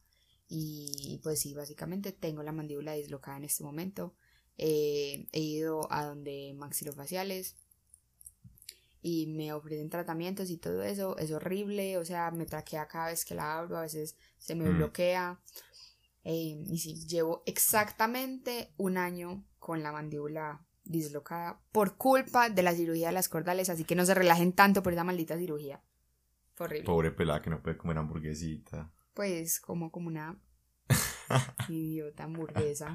Y 0.49 1.19
pues 1.23 1.41
sí, 1.41 1.55
básicamente 1.55 2.13
tengo 2.13 2.43
la 2.43 2.53
mandíbula 2.53 2.93
dislocada 2.93 3.39
en 3.39 3.45
este 3.45 3.65
momento. 3.65 4.15
Eh, 4.59 5.27
he 5.33 5.41
ido 5.41 5.91
a 5.91 6.05
donde 6.05 6.53
maxilofaciales 6.59 7.57
y 9.01 9.29
me 9.29 9.55
ofrecen 9.55 9.89
tratamientos 9.89 10.51
y 10.51 10.59
todo 10.59 10.83
eso. 10.83 11.17
Es 11.17 11.33
horrible, 11.33 11.97
o 11.97 12.05
sea, 12.05 12.31
me 12.33 12.45
traquea 12.45 12.87
cada 12.87 13.07
vez 13.07 13.25
que 13.25 13.35
la 13.35 13.59
abro, 13.59 13.79
a 13.79 13.83
veces 13.83 14.15
se 14.39 14.55
me 14.55 14.69
Mm. 14.69 14.77
bloquea. 14.77 15.41
Eh, 16.25 16.63
y 16.69 16.79
sí, 16.79 17.07
llevo 17.07 17.43
exactamente 17.47 18.75
un 18.77 18.99
año 18.99 19.43
con 19.59 19.83
la 19.83 19.91
mandíbula 19.91 20.67
dislocada 20.85 21.61
por 21.73 21.97
culpa 21.97 22.51
de 22.51 22.63
la 22.63 22.75
cirugía 22.75 23.09
de 23.09 23.15
las 23.15 23.29
cordales, 23.29 23.71
así 23.71 23.85
que 23.85 23.95
no 23.97 24.05
se 24.05 24.15
relajen 24.15 24.53
tanto 24.53 24.83
por 24.83 24.93
esa 24.93 25.05
maldita 25.05 25.37
cirugía. 25.39 25.83
Fue 26.55 26.67
horrible. 26.67 26.85
Pobre 26.87 27.11
pelada 27.11 27.43
que 27.43 27.51
no 27.51 27.63
puede 27.63 27.77
comer 27.77 27.99
hamburguesita. 27.99 28.91
Pues 29.15 29.61
como 29.61 29.91
como 29.91 30.09
una 30.09 30.37
idiota 31.69 32.25
hamburguesa. 32.25 32.93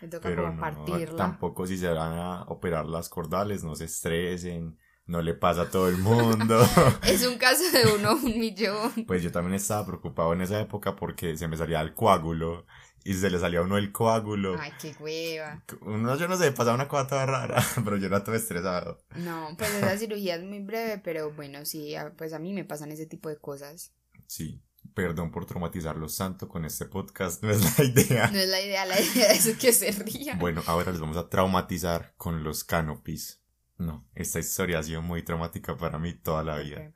Me 0.00 0.08
toca 0.08 0.28
Pero 0.28 0.42
como 0.44 0.54
no, 0.54 0.60
partirla. 0.60 1.16
tampoco 1.16 1.66
si 1.66 1.76
se 1.76 1.88
van 1.88 2.18
a 2.18 2.42
operar 2.44 2.86
las 2.86 3.08
cordales, 3.08 3.64
no 3.64 3.74
se 3.74 3.84
estresen, 3.86 4.78
no 5.06 5.22
le 5.22 5.34
pasa 5.34 5.62
a 5.62 5.70
todo 5.70 5.88
el 5.88 5.98
mundo. 5.98 6.60
Es 7.06 7.26
un 7.26 7.38
caso 7.38 7.62
de 7.72 7.92
uno 7.94 8.14
un 8.14 8.38
millón. 8.38 8.92
Pues 9.06 9.22
yo 9.22 9.32
también 9.32 9.54
estaba 9.54 9.86
preocupado 9.86 10.32
en 10.32 10.42
esa 10.42 10.60
época 10.60 10.94
porque 10.96 11.36
se 11.36 11.48
me 11.48 11.56
salía 11.56 11.80
el 11.80 11.94
coágulo 11.94 12.66
y 13.04 13.14
se 13.14 13.30
le 13.30 13.38
salía 13.38 13.60
a 13.60 13.62
uno 13.62 13.78
el 13.78 13.92
coágulo. 13.92 14.56
Ay, 14.58 14.72
qué 14.80 14.94
hueva. 15.00 15.64
Uno, 15.80 16.16
yo 16.16 16.28
no 16.28 16.36
sé, 16.36 16.52
pasaba 16.52 16.74
una 16.74 16.88
cosa 16.88 17.06
toda 17.08 17.26
rara, 17.26 17.62
pero 17.84 17.96
yo 17.96 18.06
era 18.06 18.22
todo 18.22 18.34
estresado. 18.34 18.98
No, 19.16 19.54
pues 19.56 19.74
esa 19.74 19.96
cirugía 19.96 20.36
es 20.36 20.42
muy 20.42 20.60
breve, 20.60 20.98
pero 20.98 21.32
bueno, 21.32 21.64
sí, 21.64 21.94
pues 22.16 22.32
a 22.32 22.38
mí 22.38 22.52
me 22.52 22.64
pasan 22.64 22.92
ese 22.92 23.06
tipo 23.06 23.28
de 23.28 23.36
cosas. 23.36 23.92
Sí, 24.26 24.62
perdón 24.94 25.30
por 25.30 25.46
traumatizarlos 25.46 26.16
tanto 26.16 26.48
con 26.48 26.64
este 26.64 26.86
podcast, 26.86 27.42
no 27.44 27.50
es 27.50 27.78
la 27.78 27.84
idea. 27.84 28.30
No 28.30 28.38
es 28.38 28.48
la 28.48 28.60
idea, 28.60 28.86
la 28.86 29.00
idea 29.00 29.32
es 29.32 29.56
que 29.56 29.72
se 29.72 29.90
rían. 29.92 30.38
Bueno, 30.38 30.62
ahora 30.66 30.92
les 30.92 31.00
vamos 31.00 31.16
a 31.16 31.28
traumatizar 31.28 32.14
con 32.16 32.44
los 32.44 32.64
canopies. 32.64 33.42
No, 33.78 34.08
esta 34.14 34.38
historia 34.38 34.78
ha 34.78 34.82
sido 34.82 35.02
muy 35.02 35.24
traumática 35.24 35.76
para 35.76 35.98
mí 35.98 36.14
toda 36.14 36.44
la 36.44 36.58
vida. 36.58 36.92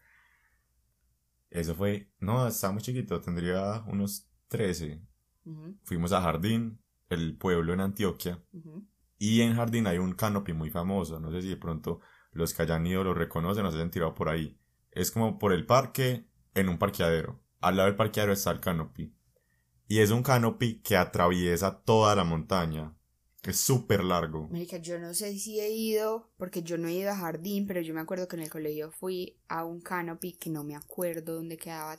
Eso 1.51 1.75
fue, 1.75 2.13
no, 2.21 2.47
estaba 2.47 2.75
muy 2.75 2.83
chiquito, 2.83 3.21
tendría 3.21 3.83
unos 3.87 4.29
13. 4.49 5.01
Fuimos 5.83 6.13
a 6.13 6.21
Jardín, 6.21 6.81
el 7.09 7.37
pueblo 7.37 7.73
en 7.73 7.81
Antioquia, 7.81 8.43
y 9.19 9.41
en 9.41 9.55
Jardín 9.55 9.87
hay 9.87 9.99
un 9.99 10.13
canopy 10.15 10.53
muy 10.53 10.71
famoso, 10.71 11.21
no 11.21 11.31
sé 11.31 11.43
si 11.43 11.49
de 11.49 11.57
pronto 11.57 12.01
los 12.33 12.53
que 12.53 12.63
hayan 12.63 12.87
ido 12.87 13.03
lo 13.05 13.15
reconocen 13.15 13.65
o 13.65 13.73
se 13.73 13.81
han 13.81 13.91
tirado 13.91 14.15
por 14.15 14.29
ahí. 14.29 14.59
Es 14.91 15.11
como 15.11 15.39
por 15.39 15.53
el 15.53 15.67
parque, 15.67 16.27
en 16.55 16.69
un 16.69 16.79
parqueadero. 16.79 17.41
Al 17.61 17.77
lado 17.77 17.89
del 17.89 17.97
parqueadero 17.97 18.33
está 18.33 18.51
el 18.51 18.61
canopy. 18.61 19.15
Y 19.89 19.99
es 20.01 20.11
un 20.11 20.23
canopy 20.23 20.81
que 20.81 20.97
atraviesa 20.97 21.81
toda 21.83 22.15
la 22.17 22.25
montaña. 22.25 22.97
Es 23.43 23.61
súper 23.61 24.03
largo. 24.03 24.49
Marica, 24.49 24.79
yo 24.79 24.99
no 24.99 25.15
sé 25.15 25.39
si 25.39 25.61
he 25.61 25.71
ido, 25.71 26.33
porque 26.37 26.63
yo 26.63 26.79
no 26.79 26.89
he 26.89 26.95
ido 26.95 27.13
a 27.13 27.17
jardín, 27.17 27.67
pero 27.67 27.81
yo 27.81 27.95
me 27.95 28.01
acuerdo 28.01 28.27
que 28.27 28.35
en 28.37 28.43
el 28.43 28.51
colegio 28.51 28.91
fui 28.91 29.39
a 29.49 29.65
un 29.65 29.81
canopy 29.81 30.33
que 30.33 30.51
no 30.51 30.65
me 30.65 30.75
acuerdo 30.75 31.35
dónde 31.35 31.57
quedaba, 31.57 31.97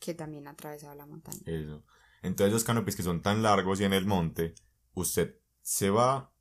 que 0.00 0.14
también 0.14 0.48
atravesaba 0.48 0.96
la 0.96 1.06
montaña. 1.06 1.40
Eso. 1.46 1.84
Entonces 2.22 2.52
los 2.52 2.64
canopies 2.64 2.96
que 2.96 3.02
son 3.02 3.20
tan 3.22 3.42
largos 3.42 3.80
y 3.80 3.84
en 3.84 3.92
el 3.92 4.06
monte, 4.06 4.54
usted 4.94 5.36
se 5.60 5.90
va 5.90 6.32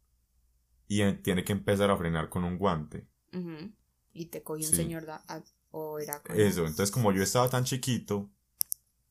y 0.88 1.02
en- 1.02 1.22
tiene 1.24 1.44
que 1.44 1.54
empezar 1.54 1.90
a 1.90 1.98
frenar 1.98 2.30
con 2.30 2.44
un 2.44 2.58
guante. 2.58 3.08
Y 4.14 4.26
te 4.28 4.44
cogió 4.44 4.68
un 4.68 4.76
señor, 4.76 5.06
da- 5.06 5.24
o 5.72 6.00
era 6.00 6.22
con- 6.22 6.40
Eso, 6.40 6.62
entonces 6.62 6.92
como 6.92 7.12
yo 7.14 7.24
estaba 7.24 7.50
tan 7.50 7.64
chiquito, 7.64 8.30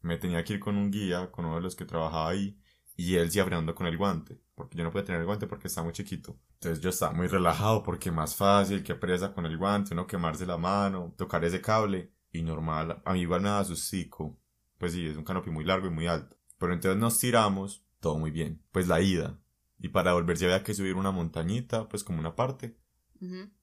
me 0.02 0.16
tenía 0.18 0.44
que 0.44 0.54
ir 0.54 0.60
con 0.60 0.76
un 0.76 0.90
guía, 0.90 1.30
con 1.30 1.44
uno 1.46 1.56
de 1.56 1.62
los 1.62 1.74
que 1.76 1.84
trabajaba 1.84 2.28
ahí, 2.30 2.58
y 2.96 3.14
él 3.16 3.30
sí 3.30 3.40
frenando 3.40 3.74
con 3.74 3.86
el 3.86 3.96
guante, 3.96 4.38
porque 4.54 4.76
yo 4.76 4.84
no 4.84 4.90
podía 4.90 5.06
tener 5.06 5.20
el 5.22 5.26
guante 5.26 5.46
porque 5.46 5.68
estaba 5.68 5.86
muy 5.86 5.94
chiquito. 5.94 6.38
Entonces 6.54 6.80
yo 6.82 6.90
estaba 6.90 7.12
muy 7.14 7.26
relajado 7.28 7.82
porque 7.82 8.10
más 8.10 8.36
fácil 8.36 8.82
que 8.82 8.94
presa 8.94 9.32
con 9.32 9.46
el 9.46 9.56
guante, 9.56 9.94
uno 9.94 10.06
quemarse 10.06 10.44
la 10.46 10.58
mano, 10.58 11.14
tocar 11.16 11.44
ese 11.44 11.60
cable, 11.62 12.12
y 12.32 12.42
normal, 12.42 13.02
a 13.04 13.12
mí 13.14 13.20
igual 13.22 13.40
me 13.40 13.48
daba 13.48 13.64
sustico. 13.64 14.38
Pues 14.78 14.92
sí, 14.92 15.06
es 15.06 15.16
un 15.16 15.24
canopy 15.24 15.50
muy 15.50 15.64
largo 15.64 15.86
y 15.86 15.90
muy 15.90 16.06
alto. 16.06 16.36
Pero 16.60 16.74
entonces 16.74 17.00
nos 17.00 17.18
tiramos, 17.18 17.82
todo 18.00 18.18
muy 18.18 18.30
bien. 18.30 18.62
Pues 18.70 18.86
la 18.86 19.00
ida. 19.00 19.40
Y 19.78 19.88
para 19.88 20.12
volverse 20.12 20.44
había 20.44 20.62
que 20.62 20.74
subir 20.74 20.94
una 20.94 21.10
montañita, 21.10 21.88
pues 21.88 22.04
como 22.04 22.20
una 22.20 22.36
parte, 22.36 22.76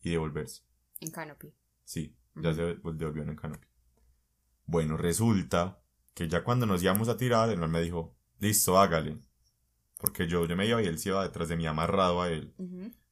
y 0.02 0.10
devolverse. 0.10 0.64
en 1.00 1.12
canopy. 1.12 1.54
Sí, 1.84 2.18
ya 2.36 2.54
se 2.56 2.64
devolvió 2.64 3.10
en 3.10 3.36
canopy. 3.36 3.68
Bueno, 4.66 4.98
resulta 4.98 5.80
que 6.16 6.28
ya 6.28 6.44
cuando 6.44 6.66
nos 6.66 6.82
íbamos 6.82 7.08
a 7.08 7.18
tirar, 7.18 7.50
el 7.50 7.60
man 7.60 7.70
me 7.70 7.82
dijo, 7.82 8.18
listo, 8.40 8.80
hágale. 8.80 9.20
Porque 10.00 10.28
yo, 10.28 10.46
yo 10.46 10.56
me 10.56 10.66
iba 10.66 10.82
y 10.82 10.88
él 10.88 10.98
se 10.98 11.10
iba 11.10 11.22
detrás 11.22 11.50
de 11.50 11.56
mí 11.56 11.68
amarrado 11.68 12.24
a 12.24 12.30
él. 12.30 12.54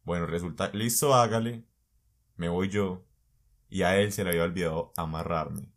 Bueno, 0.04 0.26
resulta, 0.26 0.72
listo, 0.74 1.14
hágale. 1.14 1.64
Me 2.38 2.50
voy 2.50 2.70
yo. 2.70 3.06
Y 3.70 3.84
a 3.84 4.00
él 4.00 4.12
se 4.12 4.24
le 4.24 4.32
había 4.32 4.44
olvidado 4.44 4.94
amarrarme. 4.98 5.72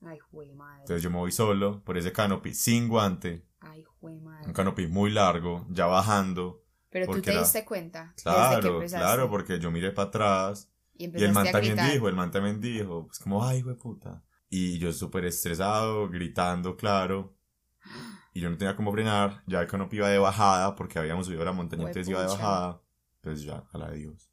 Ay, 0.00 0.18
jue 0.18 0.52
madre. 0.54 0.80
Entonces 0.82 1.02
yo 1.02 1.10
me 1.10 1.16
voy 1.16 1.32
solo 1.32 1.82
por 1.84 1.98
ese 1.98 2.12
canopy, 2.12 2.54
sin 2.54 2.88
guante. 2.88 3.44
Ay, 3.60 3.82
jue 3.84 4.16
madre. 4.20 4.46
Un 4.46 4.52
canopy 4.52 4.86
muy 4.86 5.10
largo, 5.10 5.66
ya 5.70 5.86
bajando. 5.86 6.62
Pero 6.90 7.06
tú 7.06 7.20
te 7.20 7.36
diste 7.36 7.64
cuenta. 7.64 8.12
desde 8.16 8.24
que 8.24 8.60
Claro, 8.60 8.80
claro, 8.86 9.30
porque 9.30 9.58
yo 9.58 9.70
miré 9.70 9.90
para 9.92 10.08
atrás. 10.08 10.70
Y 10.94 11.04
Y 11.04 11.24
el 11.24 11.32
man 11.32 11.46
a 11.48 11.52
también 11.52 11.74
gritar. 11.74 11.92
dijo, 11.92 12.08
el 12.08 12.14
man 12.16 12.30
también 12.30 12.60
dijo, 12.60 13.06
pues 13.06 13.18
como, 13.18 13.44
ay, 13.44 13.62
güey 13.62 13.76
puta. 13.76 14.22
Y 14.48 14.78
yo 14.78 14.92
súper 14.92 15.24
estresado, 15.26 16.08
gritando, 16.08 16.76
claro. 16.76 17.34
Y 18.34 18.40
yo 18.40 18.50
no 18.50 18.56
tenía 18.56 18.76
cómo 18.76 18.92
frenar, 18.92 19.42
ya 19.46 19.60
el 19.60 19.66
canopy 19.66 19.96
iba 19.96 20.08
de 20.08 20.18
bajada, 20.18 20.76
porque 20.76 20.98
habíamos 20.98 21.26
subido 21.26 21.44
la 21.44 21.52
montaña, 21.52 21.82
entonces 21.82 22.08
iba 22.08 22.20
de 22.22 22.28
bajada. 22.28 22.80
Pues 23.20 23.42
ya, 23.42 23.64
a 23.72 23.78
la 23.78 23.90
de 23.90 23.96
Dios. 23.98 24.30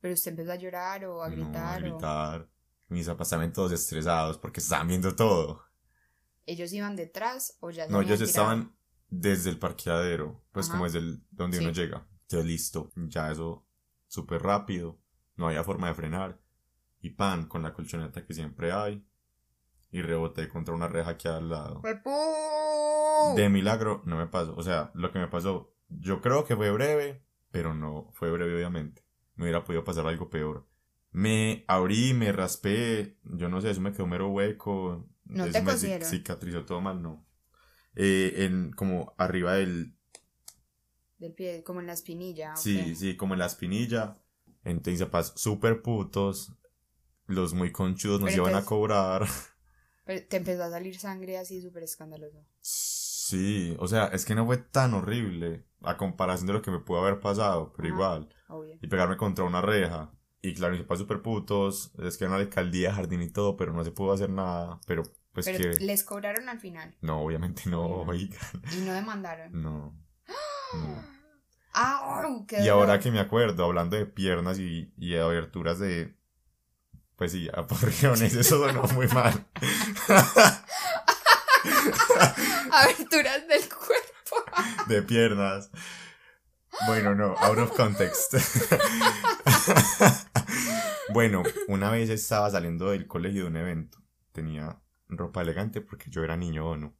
Pero 0.00 0.14
usted 0.14 0.30
empezó 0.30 0.52
a 0.52 0.56
llorar 0.56 1.04
o 1.04 1.22
a 1.22 1.28
No, 1.28 1.34
gritar. 1.36 1.74
a 1.74 1.76
o- 1.76 1.80
gritar. 1.90 2.48
Mis 2.94 3.08
todos 3.52 3.72
estresados, 3.72 4.38
porque 4.38 4.60
estaban 4.60 4.88
viendo 4.88 5.14
todo. 5.16 5.62
¿Ellos 6.46 6.72
iban 6.72 6.94
detrás 6.96 7.56
o 7.60 7.70
ya 7.70 7.86
se 7.86 7.92
No, 7.92 7.98
ellos 8.00 8.18
tirado? 8.18 8.24
estaban 8.30 8.76
desde 9.08 9.50
el 9.50 9.58
parqueadero, 9.58 10.44
pues 10.52 10.66
Ajá. 10.66 10.74
como 10.74 10.84
desde 10.84 10.98
el, 11.00 11.22
donde 11.30 11.58
Sí. 11.58 11.64
uno 11.64 11.72
llega. 11.72 12.06
Entonces 12.22 12.46
listo, 12.46 12.90
ya 12.96 13.30
eso 13.30 13.66
súper 14.06 14.42
rápido, 14.42 14.98
no 15.36 15.48
había 15.48 15.64
forma 15.64 15.88
de 15.88 15.94
frenar. 15.94 16.40
Y 17.00 17.10
pan 17.10 17.46
con 17.46 17.62
la 17.62 17.74
colchoneta 17.74 18.24
que 18.24 18.32
siempre 18.32 18.72
hay. 18.72 19.06
Y 19.90 20.02
reboté 20.02 20.48
contra 20.48 20.74
una 20.74 20.88
reja 20.88 21.10
aquí 21.10 21.28
al 21.28 21.48
lado. 21.50 21.80
¡Juepu! 21.80 22.10
De 23.36 23.48
milagro 23.48 24.02
no 24.06 24.16
me 24.16 24.26
pasó. 24.26 24.54
O 24.56 24.62
sea, 24.62 24.90
lo 24.94 25.12
que 25.12 25.18
me 25.18 25.28
pasó, 25.28 25.74
yo 25.88 26.20
creo 26.20 26.44
que 26.44 26.56
fue 26.56 26.70
breve, 26.70 27.24
pero 27.50 27.74
no 27.74 28.10
fue 28.14 28.30
breve 28.30 28.54
obviamente. 28.56 29.04
Me 29.36 29.44
hubiera 29.44 29.64
podido 29.64 29.84
pasar 29.84 30.06
algo 30.06 30.30
peor. 30.30 30.66
Me 31.14 31.64
abrí, 31.68 32.12
me 32.12 32.32
raspé, 32.32 33.16
yo 33.22 33.48
no 33.48 33.60
sé, 33.60 33.70
eso 33.70 33.80
me 33.80 33.92
quedó 33.92 34.06
mero 34.06 34.28
hueco. 34.30 35.08
¿No 35.26 35.44
eso 35.44 35.52
te 35.52 35.62
me 35.62 36.00
cicatrizó 36.04 36.64
todo 36.64 36.80
mal, 36.80 37.00
no. 37.00 37.24
Eh, 37.94 38.44
en, 38.44 38.72
como 38.72 39.14
arriba 39.16 39.54
del, 39.54 39.94
Del 41.18 41.32
pie, 41.32 41.62
como 41.62 41.80
en 41.80 41.86
la 41.86 41.92
espinilla. 41.92 42.52
¿o 42.52 42.56
sí, 42.56 42.76
qué? 42.76 42.94
sí, 42.96 43.16
como 43.16 43.34
en 43.34 43.38
la 43.38 43.46
espinilla. 43.46 44.18
Entonces, 44.64 44.98
zapas 44.98 45.32
súper 45.36 45.82
putos. 45.82 46.52
Los 47.26 47.54
muy 47.54 47.70
conchudos 47.70 48.20
nos 48.20 48.34
iban 48.34 48.54
a 48.56 48.64
cobrar. 48.64 49.26
Pero 50.04 50.26
te 50.28 50.36
empezó 50.36 50.64
a 50.64 50.70
salir 50.70 50.98
sangre 50.98 51.38
así 51.38 51.62
súper 51.62 51.84
escandaloso. 51.84 52.44
Sí, 52.60 53.74
o 53.78 53.86
sea, 53.88 54.06
es 54.08 54.24
que 54.24 54.34
no 54.34 54.44
fue 54.46 54.58
tan 54.58 54.94
horrible 54.94 55.64
a 55.82 55.96
comparación 55.96 56.46
de 56.46 56.52
lo 56.54 56.62
que 56.62 56.70
me 56.70 56.80
pudo 56.80 57.00
haber 57.00 57.20
pasado, 57.20 57.72
pero 57.76 57.88
Ajá. 57.88 57.94
igual. 57.94 58.28
Obvio. 58.48 58.78
Y 58.82 58.86
pegarme 58.88 59.16
contra 59.16 59.44
una 59.44 59.62
reja. 59.62 60.12
Y 60.46 60.52
claro, 60.52 60.74
mis 60.74 60.82
papás 60.82 60.98
súper 60.98 61.22
putos. 61.22 61.90
Es 61.98 62.18
que 62.18 62.24
era 62.24 62.34
una 62.34 62.42
alcaldía, 62.42 62.92
jardín 62.94 63.22
y 63.22 63.30
todo, 63.30 63.56
pero 63.56 63.72
no 63.72 63.82
se 63.82 63.92
pudo 63.92 64.12
hacer 64.12 64.28
nada. 64.28 64.78
Pero, 64.86 65.02
pues 65.32 65.46
Pero 65.46 65.58
que. 65.58 65.80
les 65.84 66.04
cobraron 66.04 66.50
al 66.50 66.60
final. 66.60 66.94
No, 67.00 67.22
obviamente 67.22 67.62
no, 67.70 67.82
oigan. 68.02 68.38
Y 68.72 68.82
no 68.82 68.92
demandaron. 68.92 69.62
No. 69.62 69.96
no. 70.74 71.02
¡Ah! 71.72 72.20
¡au! 72.22 72.46
¡Qué 72.46 72.56
Y 72.56 72.66
dolor! 72.66 72.72
ahora 72.88 73.00
que 73.00 73.10
me 73.10 73.20
acuerdo, 73.20 73.64
hablando 73.64 73.96
de 73.96 74.04
piernas 74.04 74.58
y, 74.58 74.92
y 74.98 75.16
aberturas 75.16 75.78
de. 75.78 76.14
Pues 77.16 77.32
sí, 77.32 77.48
aporreones, 77.54 78.34
eso 78.34 78.66
sonó 78.66 78.82
muy 78.94 79.06
mal. 79.08 79.46
Aberturas 82.70 83.46
del 83.48 83.62
cuerpo. 83.68 84.84
De 84.88 85.02
piernas. 85.02 85.70
Bueno, 86.86 87.14
no, 87.14 87.34
out 87.38 87.58
of 87.58 87.76
context. 87.76 88.34
bueno, 91.12 91.42
una 91.68 91.90
vez 91.90 92.10
estaba 92.10 92.50
saliendo 92.50 92.90
del 92.90 93.06
colegio 93.06 93.42
de 93.42 93.48
un 93.48 93.56
evento. 93.56 93.98
Tenía 94.32 94.80
ropa 95.08 95.42
elegante 95.42 95.80
porque 95.80 96.10
yo 96.10 96.24
era 96.24 96.36
niño 96.36 96.68
o 96.68 96.76
no. 96.76 96.94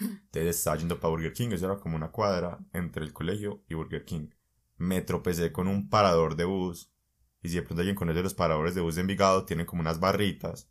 Entonces 0.00 0.56
estaba 0.56 0.76
yendo 0.76 1.00
para 1.00 1.10
Burger 1.10 1.32
King, 1.32 1.50
eso 1.52 1.66
era 1.66 1.80
como 1.80 1.96
una 1.96 2.10
cuadra 2.10 2.58
entre 2.72 3.04
el 3.04 3.12
colegio 3.12 3.62
y 3.68 3.74
Burger 3.74 4.04
King. 4.04 4.28
Me 4.76 5.00
tropecé 5.00 5.52
con 5.52 5.66
un 5.66 5.88
parador 5.88 6.36
de 6.36 6.44
bus. 6.44 6.90
Y 7.42 7.48
si 7.48 7.56
de 7.56 7.62
pronto 7.62 7.80
alguien 7.80 7.96
conoce 7.96 8.22
los 8.22 8.34
paradores 8.34 8.74
de 8.74 8.80
bus 8.80 8.94
de 8.94 9.02
Envigado, 9.02 9.44
tienen 9.44 9.66
como 9.66 9.80
unas 9.80 10.00
barritas. 10.00 10.70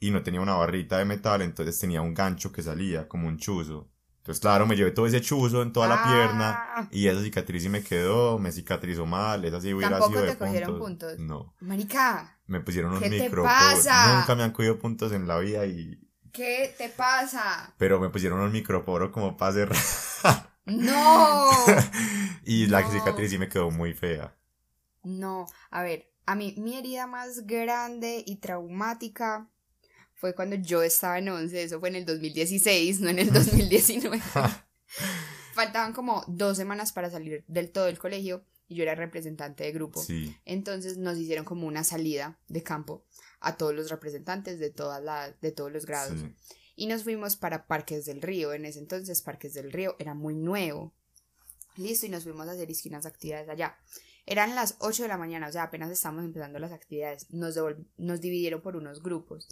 Y 0.00 0.10
no 0.10 0.22
tenía 0.22 0.40
una 0.40 0.54
barrita 0.54 0.98
de 0.98 1.04
metal, 1.04 1.42
entonces 1.42 1.78
tenía 1.78 2.02
un 2.02 2.14
gancho 2.14 2.52
que 2.52 2.62
salía, 2.62 3.08
como 3.08 3.28
un 3.28 3.38
chuzo. 3.38 3.90
Entonces, 4.24 4.40
claro, 4.40 4.64
me 4.64 4.74
llevé 4.74 4.90
todo 4.90 5.06
ese 5.06 5.20
chuzo 5.20 5.60
en 5.60 5.70
toda 5.74 5.86
la 5.86 5.96
Ah. 5.96 6.02
pierna. 6.08 6.88
Y 6.90 7.08
esa 7.08 7.22
cicatriz 7.22 7.62
sí 7.62 7.68
me 7.68 7.82
quedó, 7.84 8.38
me 8.38 8.52
cicatrizó 8.52 9.04
mal, 9.04 9.44
esa 9.44 9.60
sí 9.60 9.74
hubiera 9.74 10.00
sido 10.00 10.22
te 10.22 10.28
de 10.28 10.36
cogieron 10.38 10.78
puntos. 10.78 11.12
puntos. 11.12 11.26
No, 11.26 11.54
Marica, 11.60 12.38
me 12.46 12.60
pusieron 12.60 12.94
un 12.94 13.00
¿Qué 13.00 13.10
te 13.10 13.28
pasa? 13.30 14.16
Nunca 14.16 14.34
me 14.34 14.42
han 14.44 14.52
cogido 14.52 14.78
puntos 14.78 15.12
en 15.12 15.28
la 15.28 15.38
vida 15.40 15.66
y... 15.66 16.00
¿qué 16.32 16.74
te 16.78 16.88
pasa? 16.88 17.74
Pero 17.76 18.00
me 18.00 18.08
pusieron 18.08 18.40
un 18.40 18.50
microporo 18.50 19.12
como 19.12 19.36
para 19.36 19.52
cerrar. 19.52 19.76
No. 20.64 21.50
y 22.46 22.66
la 22.68 22.80
No. 22.80 22.90
cicatriz 22.92 23.30
sí 23.30 23.36
me 23.36 23.50
quedó 23.50 23.70
muy 23.70 23.92
fea. 23.92 24.34
No, 25.02 25.44
a 25.70 25.82
ver, 25.82 26.10
a 26.24 26.34
mí 26.34 26.54
mi 26.56 26.78
herida 26.78 27.06
más 27.06 27.46
grande 27.46 28.24
y 28.26 28.36
traumática 28.36 29.50
fue 30.24 30.34
cuando 30.34 30.56
yo 30.56 30.82
estaba 30.82 31.18
en 31.18 31.28
11, 31.28 31.64
eso 31.64 31.80
fue 31.80 31.90
en 31.90 31.96
el 31.96 32.06
2016, 32.06 33.00
no 33.00 33.10
en 33.10 33.18
el 33.18 33.30
2019. 33.32 34.22
Faltaban 35.54 35.92
como 35.92 36.24
dos 36.28 36.56
semanas 36.56 36.94
para 36.94 37.10
salir 37.10 37.44
del 37.46 37.70
todo 37.70 37.84
del 37.84 37.98
colegio 37.98 38.42
y 38.66 38.76
yo 38.76 38.84
era 38.84 38.94
representante 38.94 39.64
de 39.64 39.72
grupo. 39.72 40.02
sí. 40.02 40.34
Entonces 40.46 40.96
nos 40.96 41.18
hicieron 41.18 41.44
como 41.44 41.66
una 41.66 41.84
salida 41.84 42.38
de 42.48 42.62
campo 42.62 43.04
a 43.40 43.58
todos 43.58 43.74
los 43.74 43.90
representantes 43.90 44.58
de, 44.58 44.70
todas 44.70 45.04
las 45.04 45.38
de 45.42 45.52
todos 45.52 45.70
los 45.70 45.84
grados. 45.84 46.18
sí. 46.18 46.34
Y 46.74 46.86
nos 46.86 47.04
fuimos 47.04 47.36
para 47.36 47.66
Parques 47.66 48.06
del 48.06 48.22
Río. 48.22 48.54
En 48.54 48.64
ese 48.64 48.78
entonces 48.78 49.20
Parques 49.20 49.52
del 49.52 49.72
Río 49.72 49.94
era 49.98 50.14
muy 50.14 50.34
nuevo. 50.34 50.94
Listo, 51.76 52.06
y 52.06 52.08
nos 52.08 52.24
fuimos 52.24 52.48
a 52.48 52.52
hacer 52.52 52.70
unas 52.86 53.04
actividades 53.04 53.50
allá. 53.50 53.76
Eran 54.24 54.54
las 54.54 54.76
8 54.78 55.02
de 55.02 55.08
la 55.10 55.18
mañana, 55.18 55.48
o 55.48 55.52
sea, 55.52 55.64
apenas 55.64 55.90
estábamos 55.90 56.24
empezando 56.24 56.58
las 56.58 56.72
actividades. 56.72 57.30
Nos, 57.30 57.56
nos 57.98 58.20
dividieron 58.22 58.62
por 58.62 58.74
unos 58.74 59.02
grupos. 59.02 59.48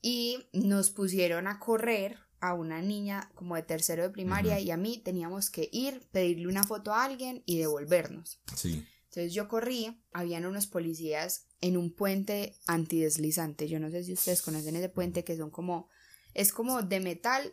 Y 0.00 0.48
nos 0.52 0.90
pusieron 0.90 1.46
a 1.46 1.58
correr 1.58 2.18
a 2.40 2.54
una 2.54 2.80
niña 2.80 3.30
como 3.34 3.56
de 3.56 3.62
tercero 3.62 4.02
de 4.02 4.10
primaria 4.10 4.60
y 4.60 4.70
a 4.70 4.76
mí 4.76 4.98
teníamos 4.98 5.50
que 5.50 5.68
ir, 5.72 6.06
pedirle 6.12 6.46
una 6.46 6.62
foto 6.62 6.92
a 6.92 7.04
alguien 7.04 7.42
y 7.46 7.58
devolvernos. 7.58 8.40
Sí. 8.56 8.86
Entonces 9.04 9.32
yo 9.32 9.48
corrí, 9.48 10.00
habían 10.12 10.46
unos 10.46 10.66
policías 10.66 11.46
en 11.60 11.76
un 11.76 11.92
puente 11.92 12.56
antideslizante. 12.66 13.68
Yo 13.68 13.80
no 13.80 13.90
sé 13.90 14.04
si 14.04 14.12
ustedes 14.12 14.42
conocen 14.42 14.76
ese 14.76 14.88
puente 14.88 15.24
que 15.24 15.36
son 15.36 15.50
como, 15.50 15.88
es 16.34 16.52
como 16.52 16.82
de 16.82 17.00
metal 17.00 17.52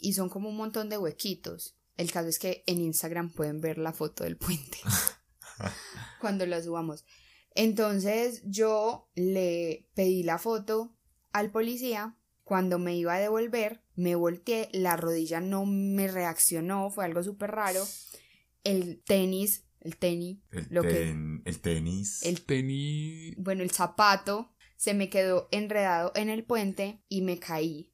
y 0.00 0.14
son 0.14 0.28
como 0.28 0.48
un 0.48 0.56
montón 0.56 0.88
de 0.88 0.98
huequitos. 0.98 1.76
El 1.96 2.12
caso 2.12 2.28
es 2.28 2.38
que 2.38 2.62
en 2.66 2.80
Instagram 2.80 3.32
pueden 3.32 3.60
ver 3.60 3.76
la 3.76 3.92
foto 3.92 4.24
del 4.24 4.36
puente 4.36 4.78
cuando 6.20 6.46
la 6.46 6.62
subamos. 6.62 7.04
Entonces 7.54 8.42
yo 8.44 9.10
le 9.16 9.90
pedí 9.94 10.22
la 10.22 10.38
foto 10.38 10.96
al 11.32 11.50
policía. 11.50 12.16
Cuando 12.44 12.78
me 12.78 12.96
iba 12.96 13.14
a 13.14 13.18
devolver, 13.20 13.82
me 13.94 14.14
volteé, 14.14 14.70
la 14.72 14.96
rodilla 14.96 15.40
no 15.40 15.66
me 15.66 16.08
reaccionó, 16.08 16.90
fue 16.90 17.04
algo 17.04 17.22
súper 17.22 17.50
raro. 17.50 17.84
El 18.64 19.02
tenis, 19.04 19.64
el 19.80 19.96
tenis, 19.98 20.38
El, 20.50 20.66
Lo 20.70 20.82
que- 20.82 20.88
ten- 20.88 21.42
el 21.44 21.60
tenis. 21.60 22.22
el 22.22 22.44
Tení. 22.44 23.34
bueno, 23.36 23.62
el 23.62 23.70
zapato 23.70 24.54
se 24.76 24.94
me 24.94 25.10
quedó 25.10 25.48
enredado 25.50 26.12
en 26.14 26.30
el 26.30 26.44
puente 26.44 27.02
y 27.08 27.20
me 27.22 27.38
caí. 27.38 27.92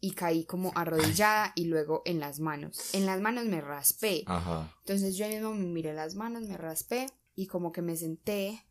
Y 0.00 0.12
caí 0.12 0.44
como 0.44 0.72
arrodillada 0.74 1.52
y 1.56 1.64
luego 1.66 2.02
en 2.04 2.20
las 2.20 2.38
manos. 2.38 2.92
En 2.94 3.06
las 3.06 3.20
manos 3.20 3.46
me 3.46 3.60
raspé. 3.60 4.22
Ajá. 4.26 4.74
Entonces 4.80 5.16
yo 5.16 5.26
mismo 5.28 5.54
me 5.54 5.64
miré 5.66 5.94
las 5.94 6.14
manos, 6.16 6.42
me 6.42 6.56
raspé 6.56 7.06
y 7.34 7.46
como 7.46 7.72
que 7.72 7.82
me 7.82 7.96
senté 7.96 8.62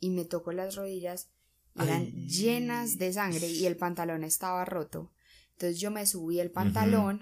y 0.00 0.10
me 0.10 0.24
tocó 0.24 0.52
las 0.52 0.74
rodillas 0.76 1.30
eran 1.76 2.02
Ay. 2.02 2.26
llenas 2.28 2.98
de 2.98 3.12
sangre 3.12 3.46
y 3.48 3.66
el 3.66 3.76
pantalón 3.76 4.24
estaba 4.24 4.64
roto. 4.64 5.12
Entonces 5.52 5.78
yo 5.80 5.90
me 5.90 6.06
subí 6.06 6.40
el 6.40 6.50
pantalón 6.50 7.20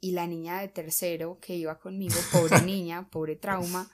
y 0.00 0.12
la 0.12 0.26
niña 0.26 0.58
de 0.60 0.68
tercero 0.68 1.38
que 1.40 1.56
iba 1.56 1.78
conmigo, 1.78 2.14
pobre 2.32 2.60
niña, 2.62 3.08
pobre 3.10 3.36
trauma, 3.36 3.90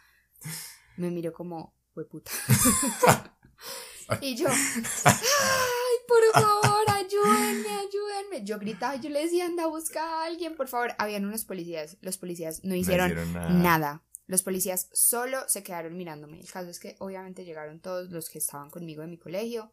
me 0.97 1.11
miró 1.11 1.33
como, 1.33 1.75
fue 1.95 2.05
puta. 2.09 2.31
y 4.21 4.37
yo, 4.37 4.49
ay, 4.49 5.97
por 6.09 6.43
favor, 6.43 6.91
ayúdenme, 6.91 7.69
ayúdenme. 7.69 8.45
Yo 8.45 8.59
gritaba, 8.59 8.97
yo 8.97 9.11
le 9.11 9.23
decía, 9.23 9.47
anda 9.47 9.65
a 9.65 9.69
buscar 9.69 10.05
a 10.05 10.25
alguien, 10.25 10.57
por 10.57 10.69
favor. 10.69 10.93
Habían 10.99 11.25
unos 11.27 11.45
policías, 11.45 11.97
los 12.01 12.17
policías 12.19 12.63
no 12.65 12.71
No 12.71 12.75
hicieron 12.77 13.33
nada. 13.33 13.51
nada. 13.51 14.03
Los 14.31 14.45
policías 14.45 14.89
solo 14.93 15.39
se 15.49 15.65
quedaron 15.65 15.97
mirándome. 15.97 16.39
El 16.39 16.49
caso 16.49 16.71
es 16.71 16.79
que 16.79 16.95
obviamente 17.01 17.45
llegaron 17.45 17.81
todos 17.81 18.13
los 18.13 18.31
que 18.31 18.39
estaban 18.39 18.71
conmigo 18.71 19.03
de 19.03 19.09
mi 19.09 19.19
colegio. 19.19 19.73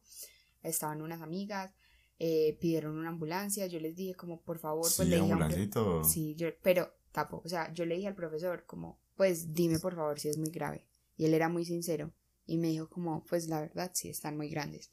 Estaban 0.63 1.03
unas 1.03 1.21
amigas, 1.21 1.75
eh, 2.17 2.57
pidieron 2.59 2.97
una 2.97 3.09
ambulancia. 3.09 3.67
Yo 3.67 3.79
les 3.79 3.95
dije 3.95 4.15
como, 4.15 4.41
por 4.41 4.57
favor, 4.57 4.81
pues 4.81 4.95
Sí, 4.95 5.05
le 5.05 5.17
dije 5.17 5.21
a 5.21 5.25
un 5.25 5.31
ambulancia 5.33 5.61
y 5.63 5.69
todo. 5.69 6.03
Sí, 6.03 6.33
yo, 6.33 6.47
pero 6.63 6.91
tapo. 7.11 7.43
O 7.45 7.47
sea, 7.47 7.71
yo 7.71 7.85
le 7.85 7.97
dije 7.97 8.07
al 8.07 8.15
profesor 8.15 8.65
como, 8.65 8.99
pues 9.15 9.53
dime 9.53 9.77
por 9.77 9.95
favor 9.95 10.19
si 10.19 10.29
es 10.29 10.39
muy 10.39 10.49
grave. 10.49 10.87
Y 11.17 11.25
él 11.25 11.35
era 11.35 11.49
muy 11.49 11.63
sincero. 11.63 12.11
Y 12.47 12.57
me 12.57 12.69
dijo 12.69 12.89
como, 12.89 13.25
pues 13.25 13.47
la 13.49 13.61
verdad 13.61 13.91
sí 13.93 14.09
están 14.09 14.37
muy 14.37 14.49
grandes. 14.49 14.89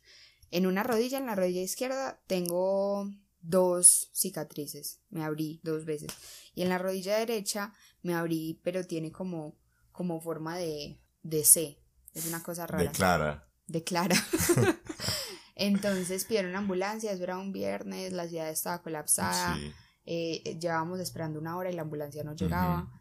En 0.51 0.67
una 0.67 0.83
rodilla, 0.83 1.17
en 1.17 1.25
la 1.25 1.37
rodilla 1.37 1.63
izquierda, 1.63 2.21
tengo 2.27 3.11
dos 3.41 4.11
cicatrices. 4.13 5.01
Me 5.09 5.25
abrí 5.25 5.59
dos 5.63 5.87
veces. 5.87 6.11
Y 6.55 6.61
en 6.61 6.69
la 6.69 6.77
rodilla 6.77 7.17
derecha 7.17 7.73
me 8.05 8.15
abrí, 8.15 8.61
pero 8.63 8.85
tiene 8.85 9.11
como, 9.11 9.57
como 9.91 10.21
forma 10.21 10.57
de, 10.57 11.01
de 11.23 11.43
C. 11.43 11.81
Es 12.13 12.27
una 12.27 12.43
cosa 12.43 12.67
rara. 12.67 12.85
De 12.85 12.91
Clara. 12.91 13.49
De 13.67 13.83
Clara. 13.83 14.15
Entonces 15.57 16.25
pidieron 16.27 16.55
ambulancia, 16.55 17.11
eso 17.11 17.25
era 17.25 17.39
un 17.39 17.51
viernes, 17.51 18.13
la 18.13 18.29
ciudad 18.29 18.51
estaba 18.51 18.83
colapsada. 18.83 19.57
Sí. 19.57 19.73
Eh, 20.05 20.59
llevábamos 20.61 21.01
esperando 21.01 21.41
una 21.41 21.57
hora 21.57 21.71
y 21.71 21.75
la 21.75 21.83
ambulancia 21.83 22.23
no 22.23 22.35
llegaba. 22.35 22.93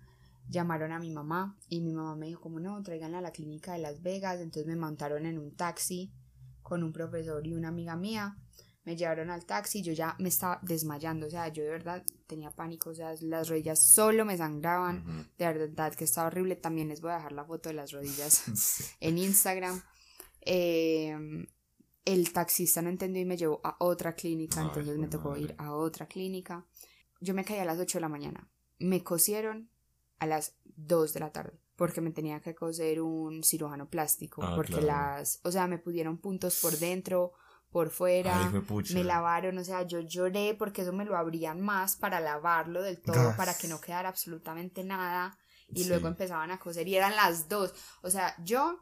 Llamaron 0.48 0.94
a 0.94 1.00
mi 1.00 1.12
mamá 1.12 1.58
y 1.68 1.82
mi 1.82 1.94
mamá 1.94 2.16
me 2.16 2.28
dijo 2.28 2.42
como 2.42 2.60
no, 2.60 2.82
tráiganla 2.82 3.20
a 3.20 3.22
la 3.22 3.32
clínica 3.32 3.74
de 3.74 3.80
Las 3.80 4.02
Vegas. 4.02 4.40
Entonces 4.40 4.68
me 4.68 4.78
montaron 4.78 5.26
en 5.26 5.38
un 5.38 5.54
taxi 5.56 6.14
con 6.62 6.82
un 6.82 6.94
profesor 6.94 7.46
y 7.46 7.54
una 7.54 7.68
amiga 7.68 7.98
mía. 7.98 8.38
Me 8.86 8.96
llevaron 8.96 9.30
al 9.30 9.46
taxi, 9.46 9.82
yo 9.82 9.92
ya 9.92 10.16
me 10.20 10.30
estaba 10.30 10.60
desmayando, 10.62 11.28
o 11.28 11.30
sea, 11.30 11.48
yo 11.50 11.64
de 11.64 11.70
verdad 11.70 12.04
tenía 12.34 12.52
pánico, 12.52 12.90
o 12.90 12.94
sea, 12.96 13.14
las 13.22 13.50
rodillas 13.50 13.80
solo 13.84 14.26
me 14.26 14.38
sangraban, 14.38 14.98
Ujú. 15.08 15.28
de 15.38 15.46
verdad 15.54 15.94
que 15.94 16.04
estaba 16.06 16.28
horrible. 16.28 16.56
También 16.56 16.88
les 16.90 17.02
voy 17.02 17.12
a 17.12 17.16
dejar 17.16 17.32
la 17.32 17.46
foto 17.46 17.70
de 17.70 17.76
las 17.76 17.92
rodillas 17.92 18.44
Sí. 18.56 18.84
en 19.00 19.18
Instagram. 19.18 19.82
Eh, 20.42 21.16
el 22.06 22.34
taxista 22.34 22.82
no 22.82 22.90
entendió 22.90 23.22
y 23.22 23.26
me 23.26 23.38
llevó 23.38 23.62
a 23.64 23.78
otra 23.80 24.14
clínica, 24.14 24.60
Ay, 24.62 24.68
entonces 24.68 24.98
me 24.98 25.08
tocó 25.08 25.38
ir 25.38 25.52
madre. 25.52 25.56
a 25.60 25.74
otra 25.76 26.08
clínica. 26.08 26.66
Yo 27.22 27.34
me 27.34 27.46
caí 27.46 27.60
a 27.60 27.66
las 27.66 27.80
8 27.80 27.98
de 27.98 28.02
la 28.02 28.10
mañana. 28.10 28.50
Me 28.80 29.04
cosieron 29.04 29.70
a 30.20 30.26
las 30.26 30.56
2 30.76 31.14
de 31.14 31.20
la 31.22 31.32
tarde 31.32 31.60
porque 31.76 32.02
me 32.02 32.12
tenía 32.12 32.40
que 32.42 32.54
coser 32.54 33.02
un 33.02 33.44
cirujano 33.44 33.90
plástico, 33.90 34.44
Ah, 34.44 34.54
porque 34.56 34.74
claro. 34.74 34.88
las, 34.88 35.40
o 35.44 35.52
sea, 35.52 35.66
me 35.68 35.80
pusieron 35.80 36.18
puntos 36.18 36.60
por 36.62 36.78
dentro, 36.78 37.34
por 37.74 37.90
fuera. 37.90 38.50
Ay. 38.50 38.94
Me 38.94 39.04
lavaron, 39.04 39.58
o 39.58 39.64
sea, 39.66 39.82
yo 39.82 40.00
lloré 40.00 40.56
porque 40.58 40.84
eso 40.84 40.94
me 40.94 41.04
lo 41.04 41.18
abrían 41.18 41.60
más 41.60 41.98
para 41.98 42.22
lavarlo 42.22 42.82
del 42.84 43.02
todo, 43.02 43.16
Gas. 43.16 43.36
para 43.36 43.54
que 43.56 43.68
no 43.68 43.82
quedara 43.82 44.08
absolutamente 44.08 44.84
nada. 44.86 45.38
Y 45.70 45.84
Sí. 45.84 45.90
luego 45.90 46.08
empezaban 46.08 46.52
a 46.52 46.60
coser 46.60 46.88
y 46.88 46.96
eran 46.96 47.16
las 47.16 47.50
dos. 47.50 47.74
O 48.04 48.10
sea, 48.10 48.36
yo 48.46 48.80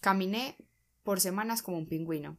caminé 0.00 0.56
por 1.02 1.20
semanas 1.20 1.62
como 1.62 1.76
un 1.78 1.88
pingüino. 1.88 2.38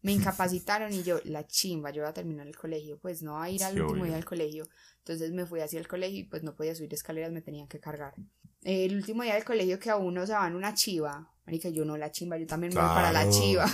Me 0.00 0.12
incapacitaron 0.12 0.92
y 0.92 1.02
yo, 1.02 1.18
la 1.24 1.46
chimba, 1.46 1.90
yo 1.90 2.02
voy 2.02 2.10
a 2.10 2.14
terminar 2.14 2.46
el 2.46 2.56
colegio, 2.56 2.98
pues 2.98 3.22
no 3.22 3.40
a 3.40 3.50
ir 3.50 3.62
al 3.64 3.74
Sí, 3.74 3.80
último 3.80 4.04
día 4.06 4.14
del 4.14 4.24
colegio. 4.24 4.64
Entonces 4.98 5.30
me 5.32 5.44
fui 5.46 5.60
hacia 5.60 5.78
el 5.78 5.88
colegio 5.88 6.20
y 6.20 6.24
pues 6.24 6.42
no 6.42 6.54
podía 6.54 6.74
subir 6.74 6.94
escaleras, 6.94 7.30
me 7.32 7.42
tenían 7.42 7.68
que 7.68 7.80
cargar. 7.80 8.14
El 8.62 8.96
último 8.96 9.22
día 9.24 9.34
del 9.34 9.44
colegio 9.44 9.78
que 9.78 9.90
a 9.90 9.96
uno 9.96 10.26
se 10.26 10.32
van 10.32 10.54
una 10.56 10.72
chiva. 10.74 11.30
Marica, 11.46 11.68
yo 11.70 11.84
no 11.84 11.96
la 11.96 12.10
chimba, 12.12 12.36
yo 12.38 12.46
también 12.46 12.72
me 12.74 12.80
voy 12.80 12.88
para 12.90 13.12
la 13.12 13.28
chiva. 13.30 13.66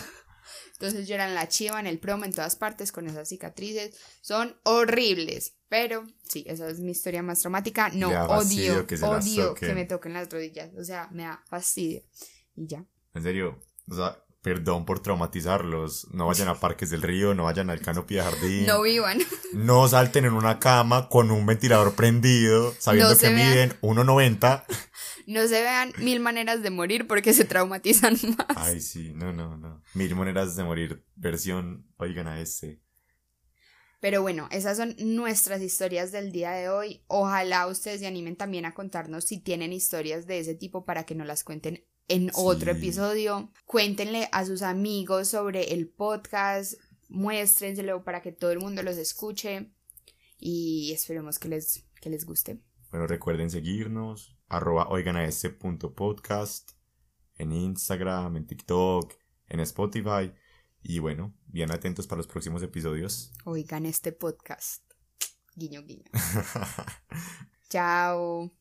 Entonces 0.72 1.06
yo 1.08 1.14
era 1.14 1.28
en 1.28 1.34
la 1.34 1.48
chiva, 1.48 1.80
en 1.80 1.86
el 1.86 1.98
promo, 1.98 2.24
en 2.24 2.32
todas 2.32 2.56
partes 2.56 2.92
con 2.92 3.06
esas 3.06 3.28
cicatrices. 3.28 3.96
Son 4.20 4.56
horribles. 4.64 5.54
Pero 5.68 6.06
sí, 6.28 6.44
esa 6.46 6.68
es 6.68 6.78
mi 6.80 6.92
historia 6.92 7.22
más 7.22 7.40
traumática. 7.40 7.88
No, 7.90 8.08
odio, 8.26 8.86
que 8.86 8.96
odio 8.96 9.54
que 9.54 9.74
me 9.74 9.84
toquen 9.84 10.12
las 10.12 10.30
rodillas. 10.30 10.70
O 10.78 10.84
sea, 10.84 11.08
me 11.10 11.24
da 11.24 11.42
fastidio. 11.48 12.02
Y 12.54 12.66
ya. 12.68 12.84
En 13.14 13.22
serio, 13.22 13.60
o 13.88 13.94
sea, 13.94 14.24
perdón 14.42 14.84
por 14.84 15.00
traumatizarlos. 15.00 16.08
No 16.12 16.26
vayan 16.26 16.48
a 16.48 16.54
Parques 16.60 16.90
del 16.90 17.02
Río, 17.02 17.34
no 17.34 17.44
vayan 17.44 17.70
al 17.70 17.80
Canopy 17.80 18.16
de 18.16 18.22
Jardín. 18.22 18.66
No 18.66 18.82
vivan. 18.82 19.18
No 19.54 19.88
salten 19.88 20.26
en 20.26 20.34
una 20.34 20.58
cama 20.60 21.08
con 21.08 21.30
un 21.30 21.46
ventilador 21.46 21.94
prendido, 21.94 22.74
sabiendo 22.78 23.14
No 23.14 23.18
que 23.18 23.28
vean. 23.30 23.50
miden 23.50 23.70
1.90. 23.80 24.64
No 25.26 25.46
se 25.46 25.62
vean 25.62 25.92
mil 25.98 26.20
maneras 26.20 26.62
de 26.62 26.70
morir 26.70 27.06
porque 27.06 27.32
se 27.32 27.44
traumatizan 27.44 28.14
más. 28.38 28.56
Ay, 28.56 28.80
sí, 28.80 29.12
no, 29.14 29.32
no, 29.32 29.56
no. 29.56 29.82
Mil 29.94 30.14
maneras 30.14 30.56
de 30.56 30.64
morir. 30.64 31.04
Versión, 31.14 31.86
oigan 31.96 32.26
a 32.26 32.40
este. 32.40 32.82
Pero 34.00 34.20
bueno, 34.20 34.48
esas 34.50 34.76
son 34.76 34.94
nuestras 34.98 35.62
historias 35.62 36.12
del 36.12 36.30
día 36.30 36.50
de 36.50 36.68
hoy. 36.68 37.02
Ojalá 37.06 37.66
ustedes 37.66 38.00
se 38.00 38.06
animen 38.06 38.36
también 38.36 38.66
a 38.66 38.74
contarnos 38.74 39.24
si 39.24 39.40
tienen 39.40 39.72
historias 39.72 40.26
de 40.26 40.40
ese 40.40 40.54
tipo 40.54 40.84
para 40.84 41.04
que 41.04 41.14
nos 41.14 41.26
las 41.26 41.42
cuenten 41.42 41.86
en 42.08 42.30
otro 42.34 42.72
episodio. 42.72 43.50
Cuéntenle 43.64 44.28
a 44.30 44.44
sus 44.44 44.60
amigos 44.60 45.28
sobre 45.28 45.72
el 45.72 45.88
podcast, 45.88 46.74
muéstrenselo 47.08 48.04
para 48.04 48.20
que 48.20 48.32
todo 48.32 48.50
el 48.52 48.60
mundo 48.60 48.82
los 48.82 48.98
escuche 48.98 49.72
y 50.38 50.92
esperemos 50.92 51.38
que 51.38 51.48
les, 51.48 51.86
que 52.00 52.10
les 52.10 52.26
guste. 52.26 52.60
Bueno, 52.90 53.06
recuerden 53.06 53.48
seguirnos. 53.48 54.33
Arroba 54.48 54.88
oigan 54.88 55.16
a 55.16 55.24
este 55.24 55.50
punto 55.50 55.94
podcast. 55.94 56.72
En 57.36 57.52
Instagram, 57.52 58.36
en 58.36 58.46
TikTok, 58.46 59.14
en 59.48 59.60
Spotify. 59.60 60.32
Y 60.82 60.98
bueno, 60.98 61.34
bien 61.46 61.72
atentos 61.72 62.06
para 62.06 62.18
los 62.18 62.26
próximos 62.26 62.62
episodios. 62.62 63.32
Oigan 63.44 63.86
este 63.86 64.12
podcast. 64.12 64.82
Guiño, 65.56 65.82
guiño. 65.82 66.04
Chao. 67.70 68.52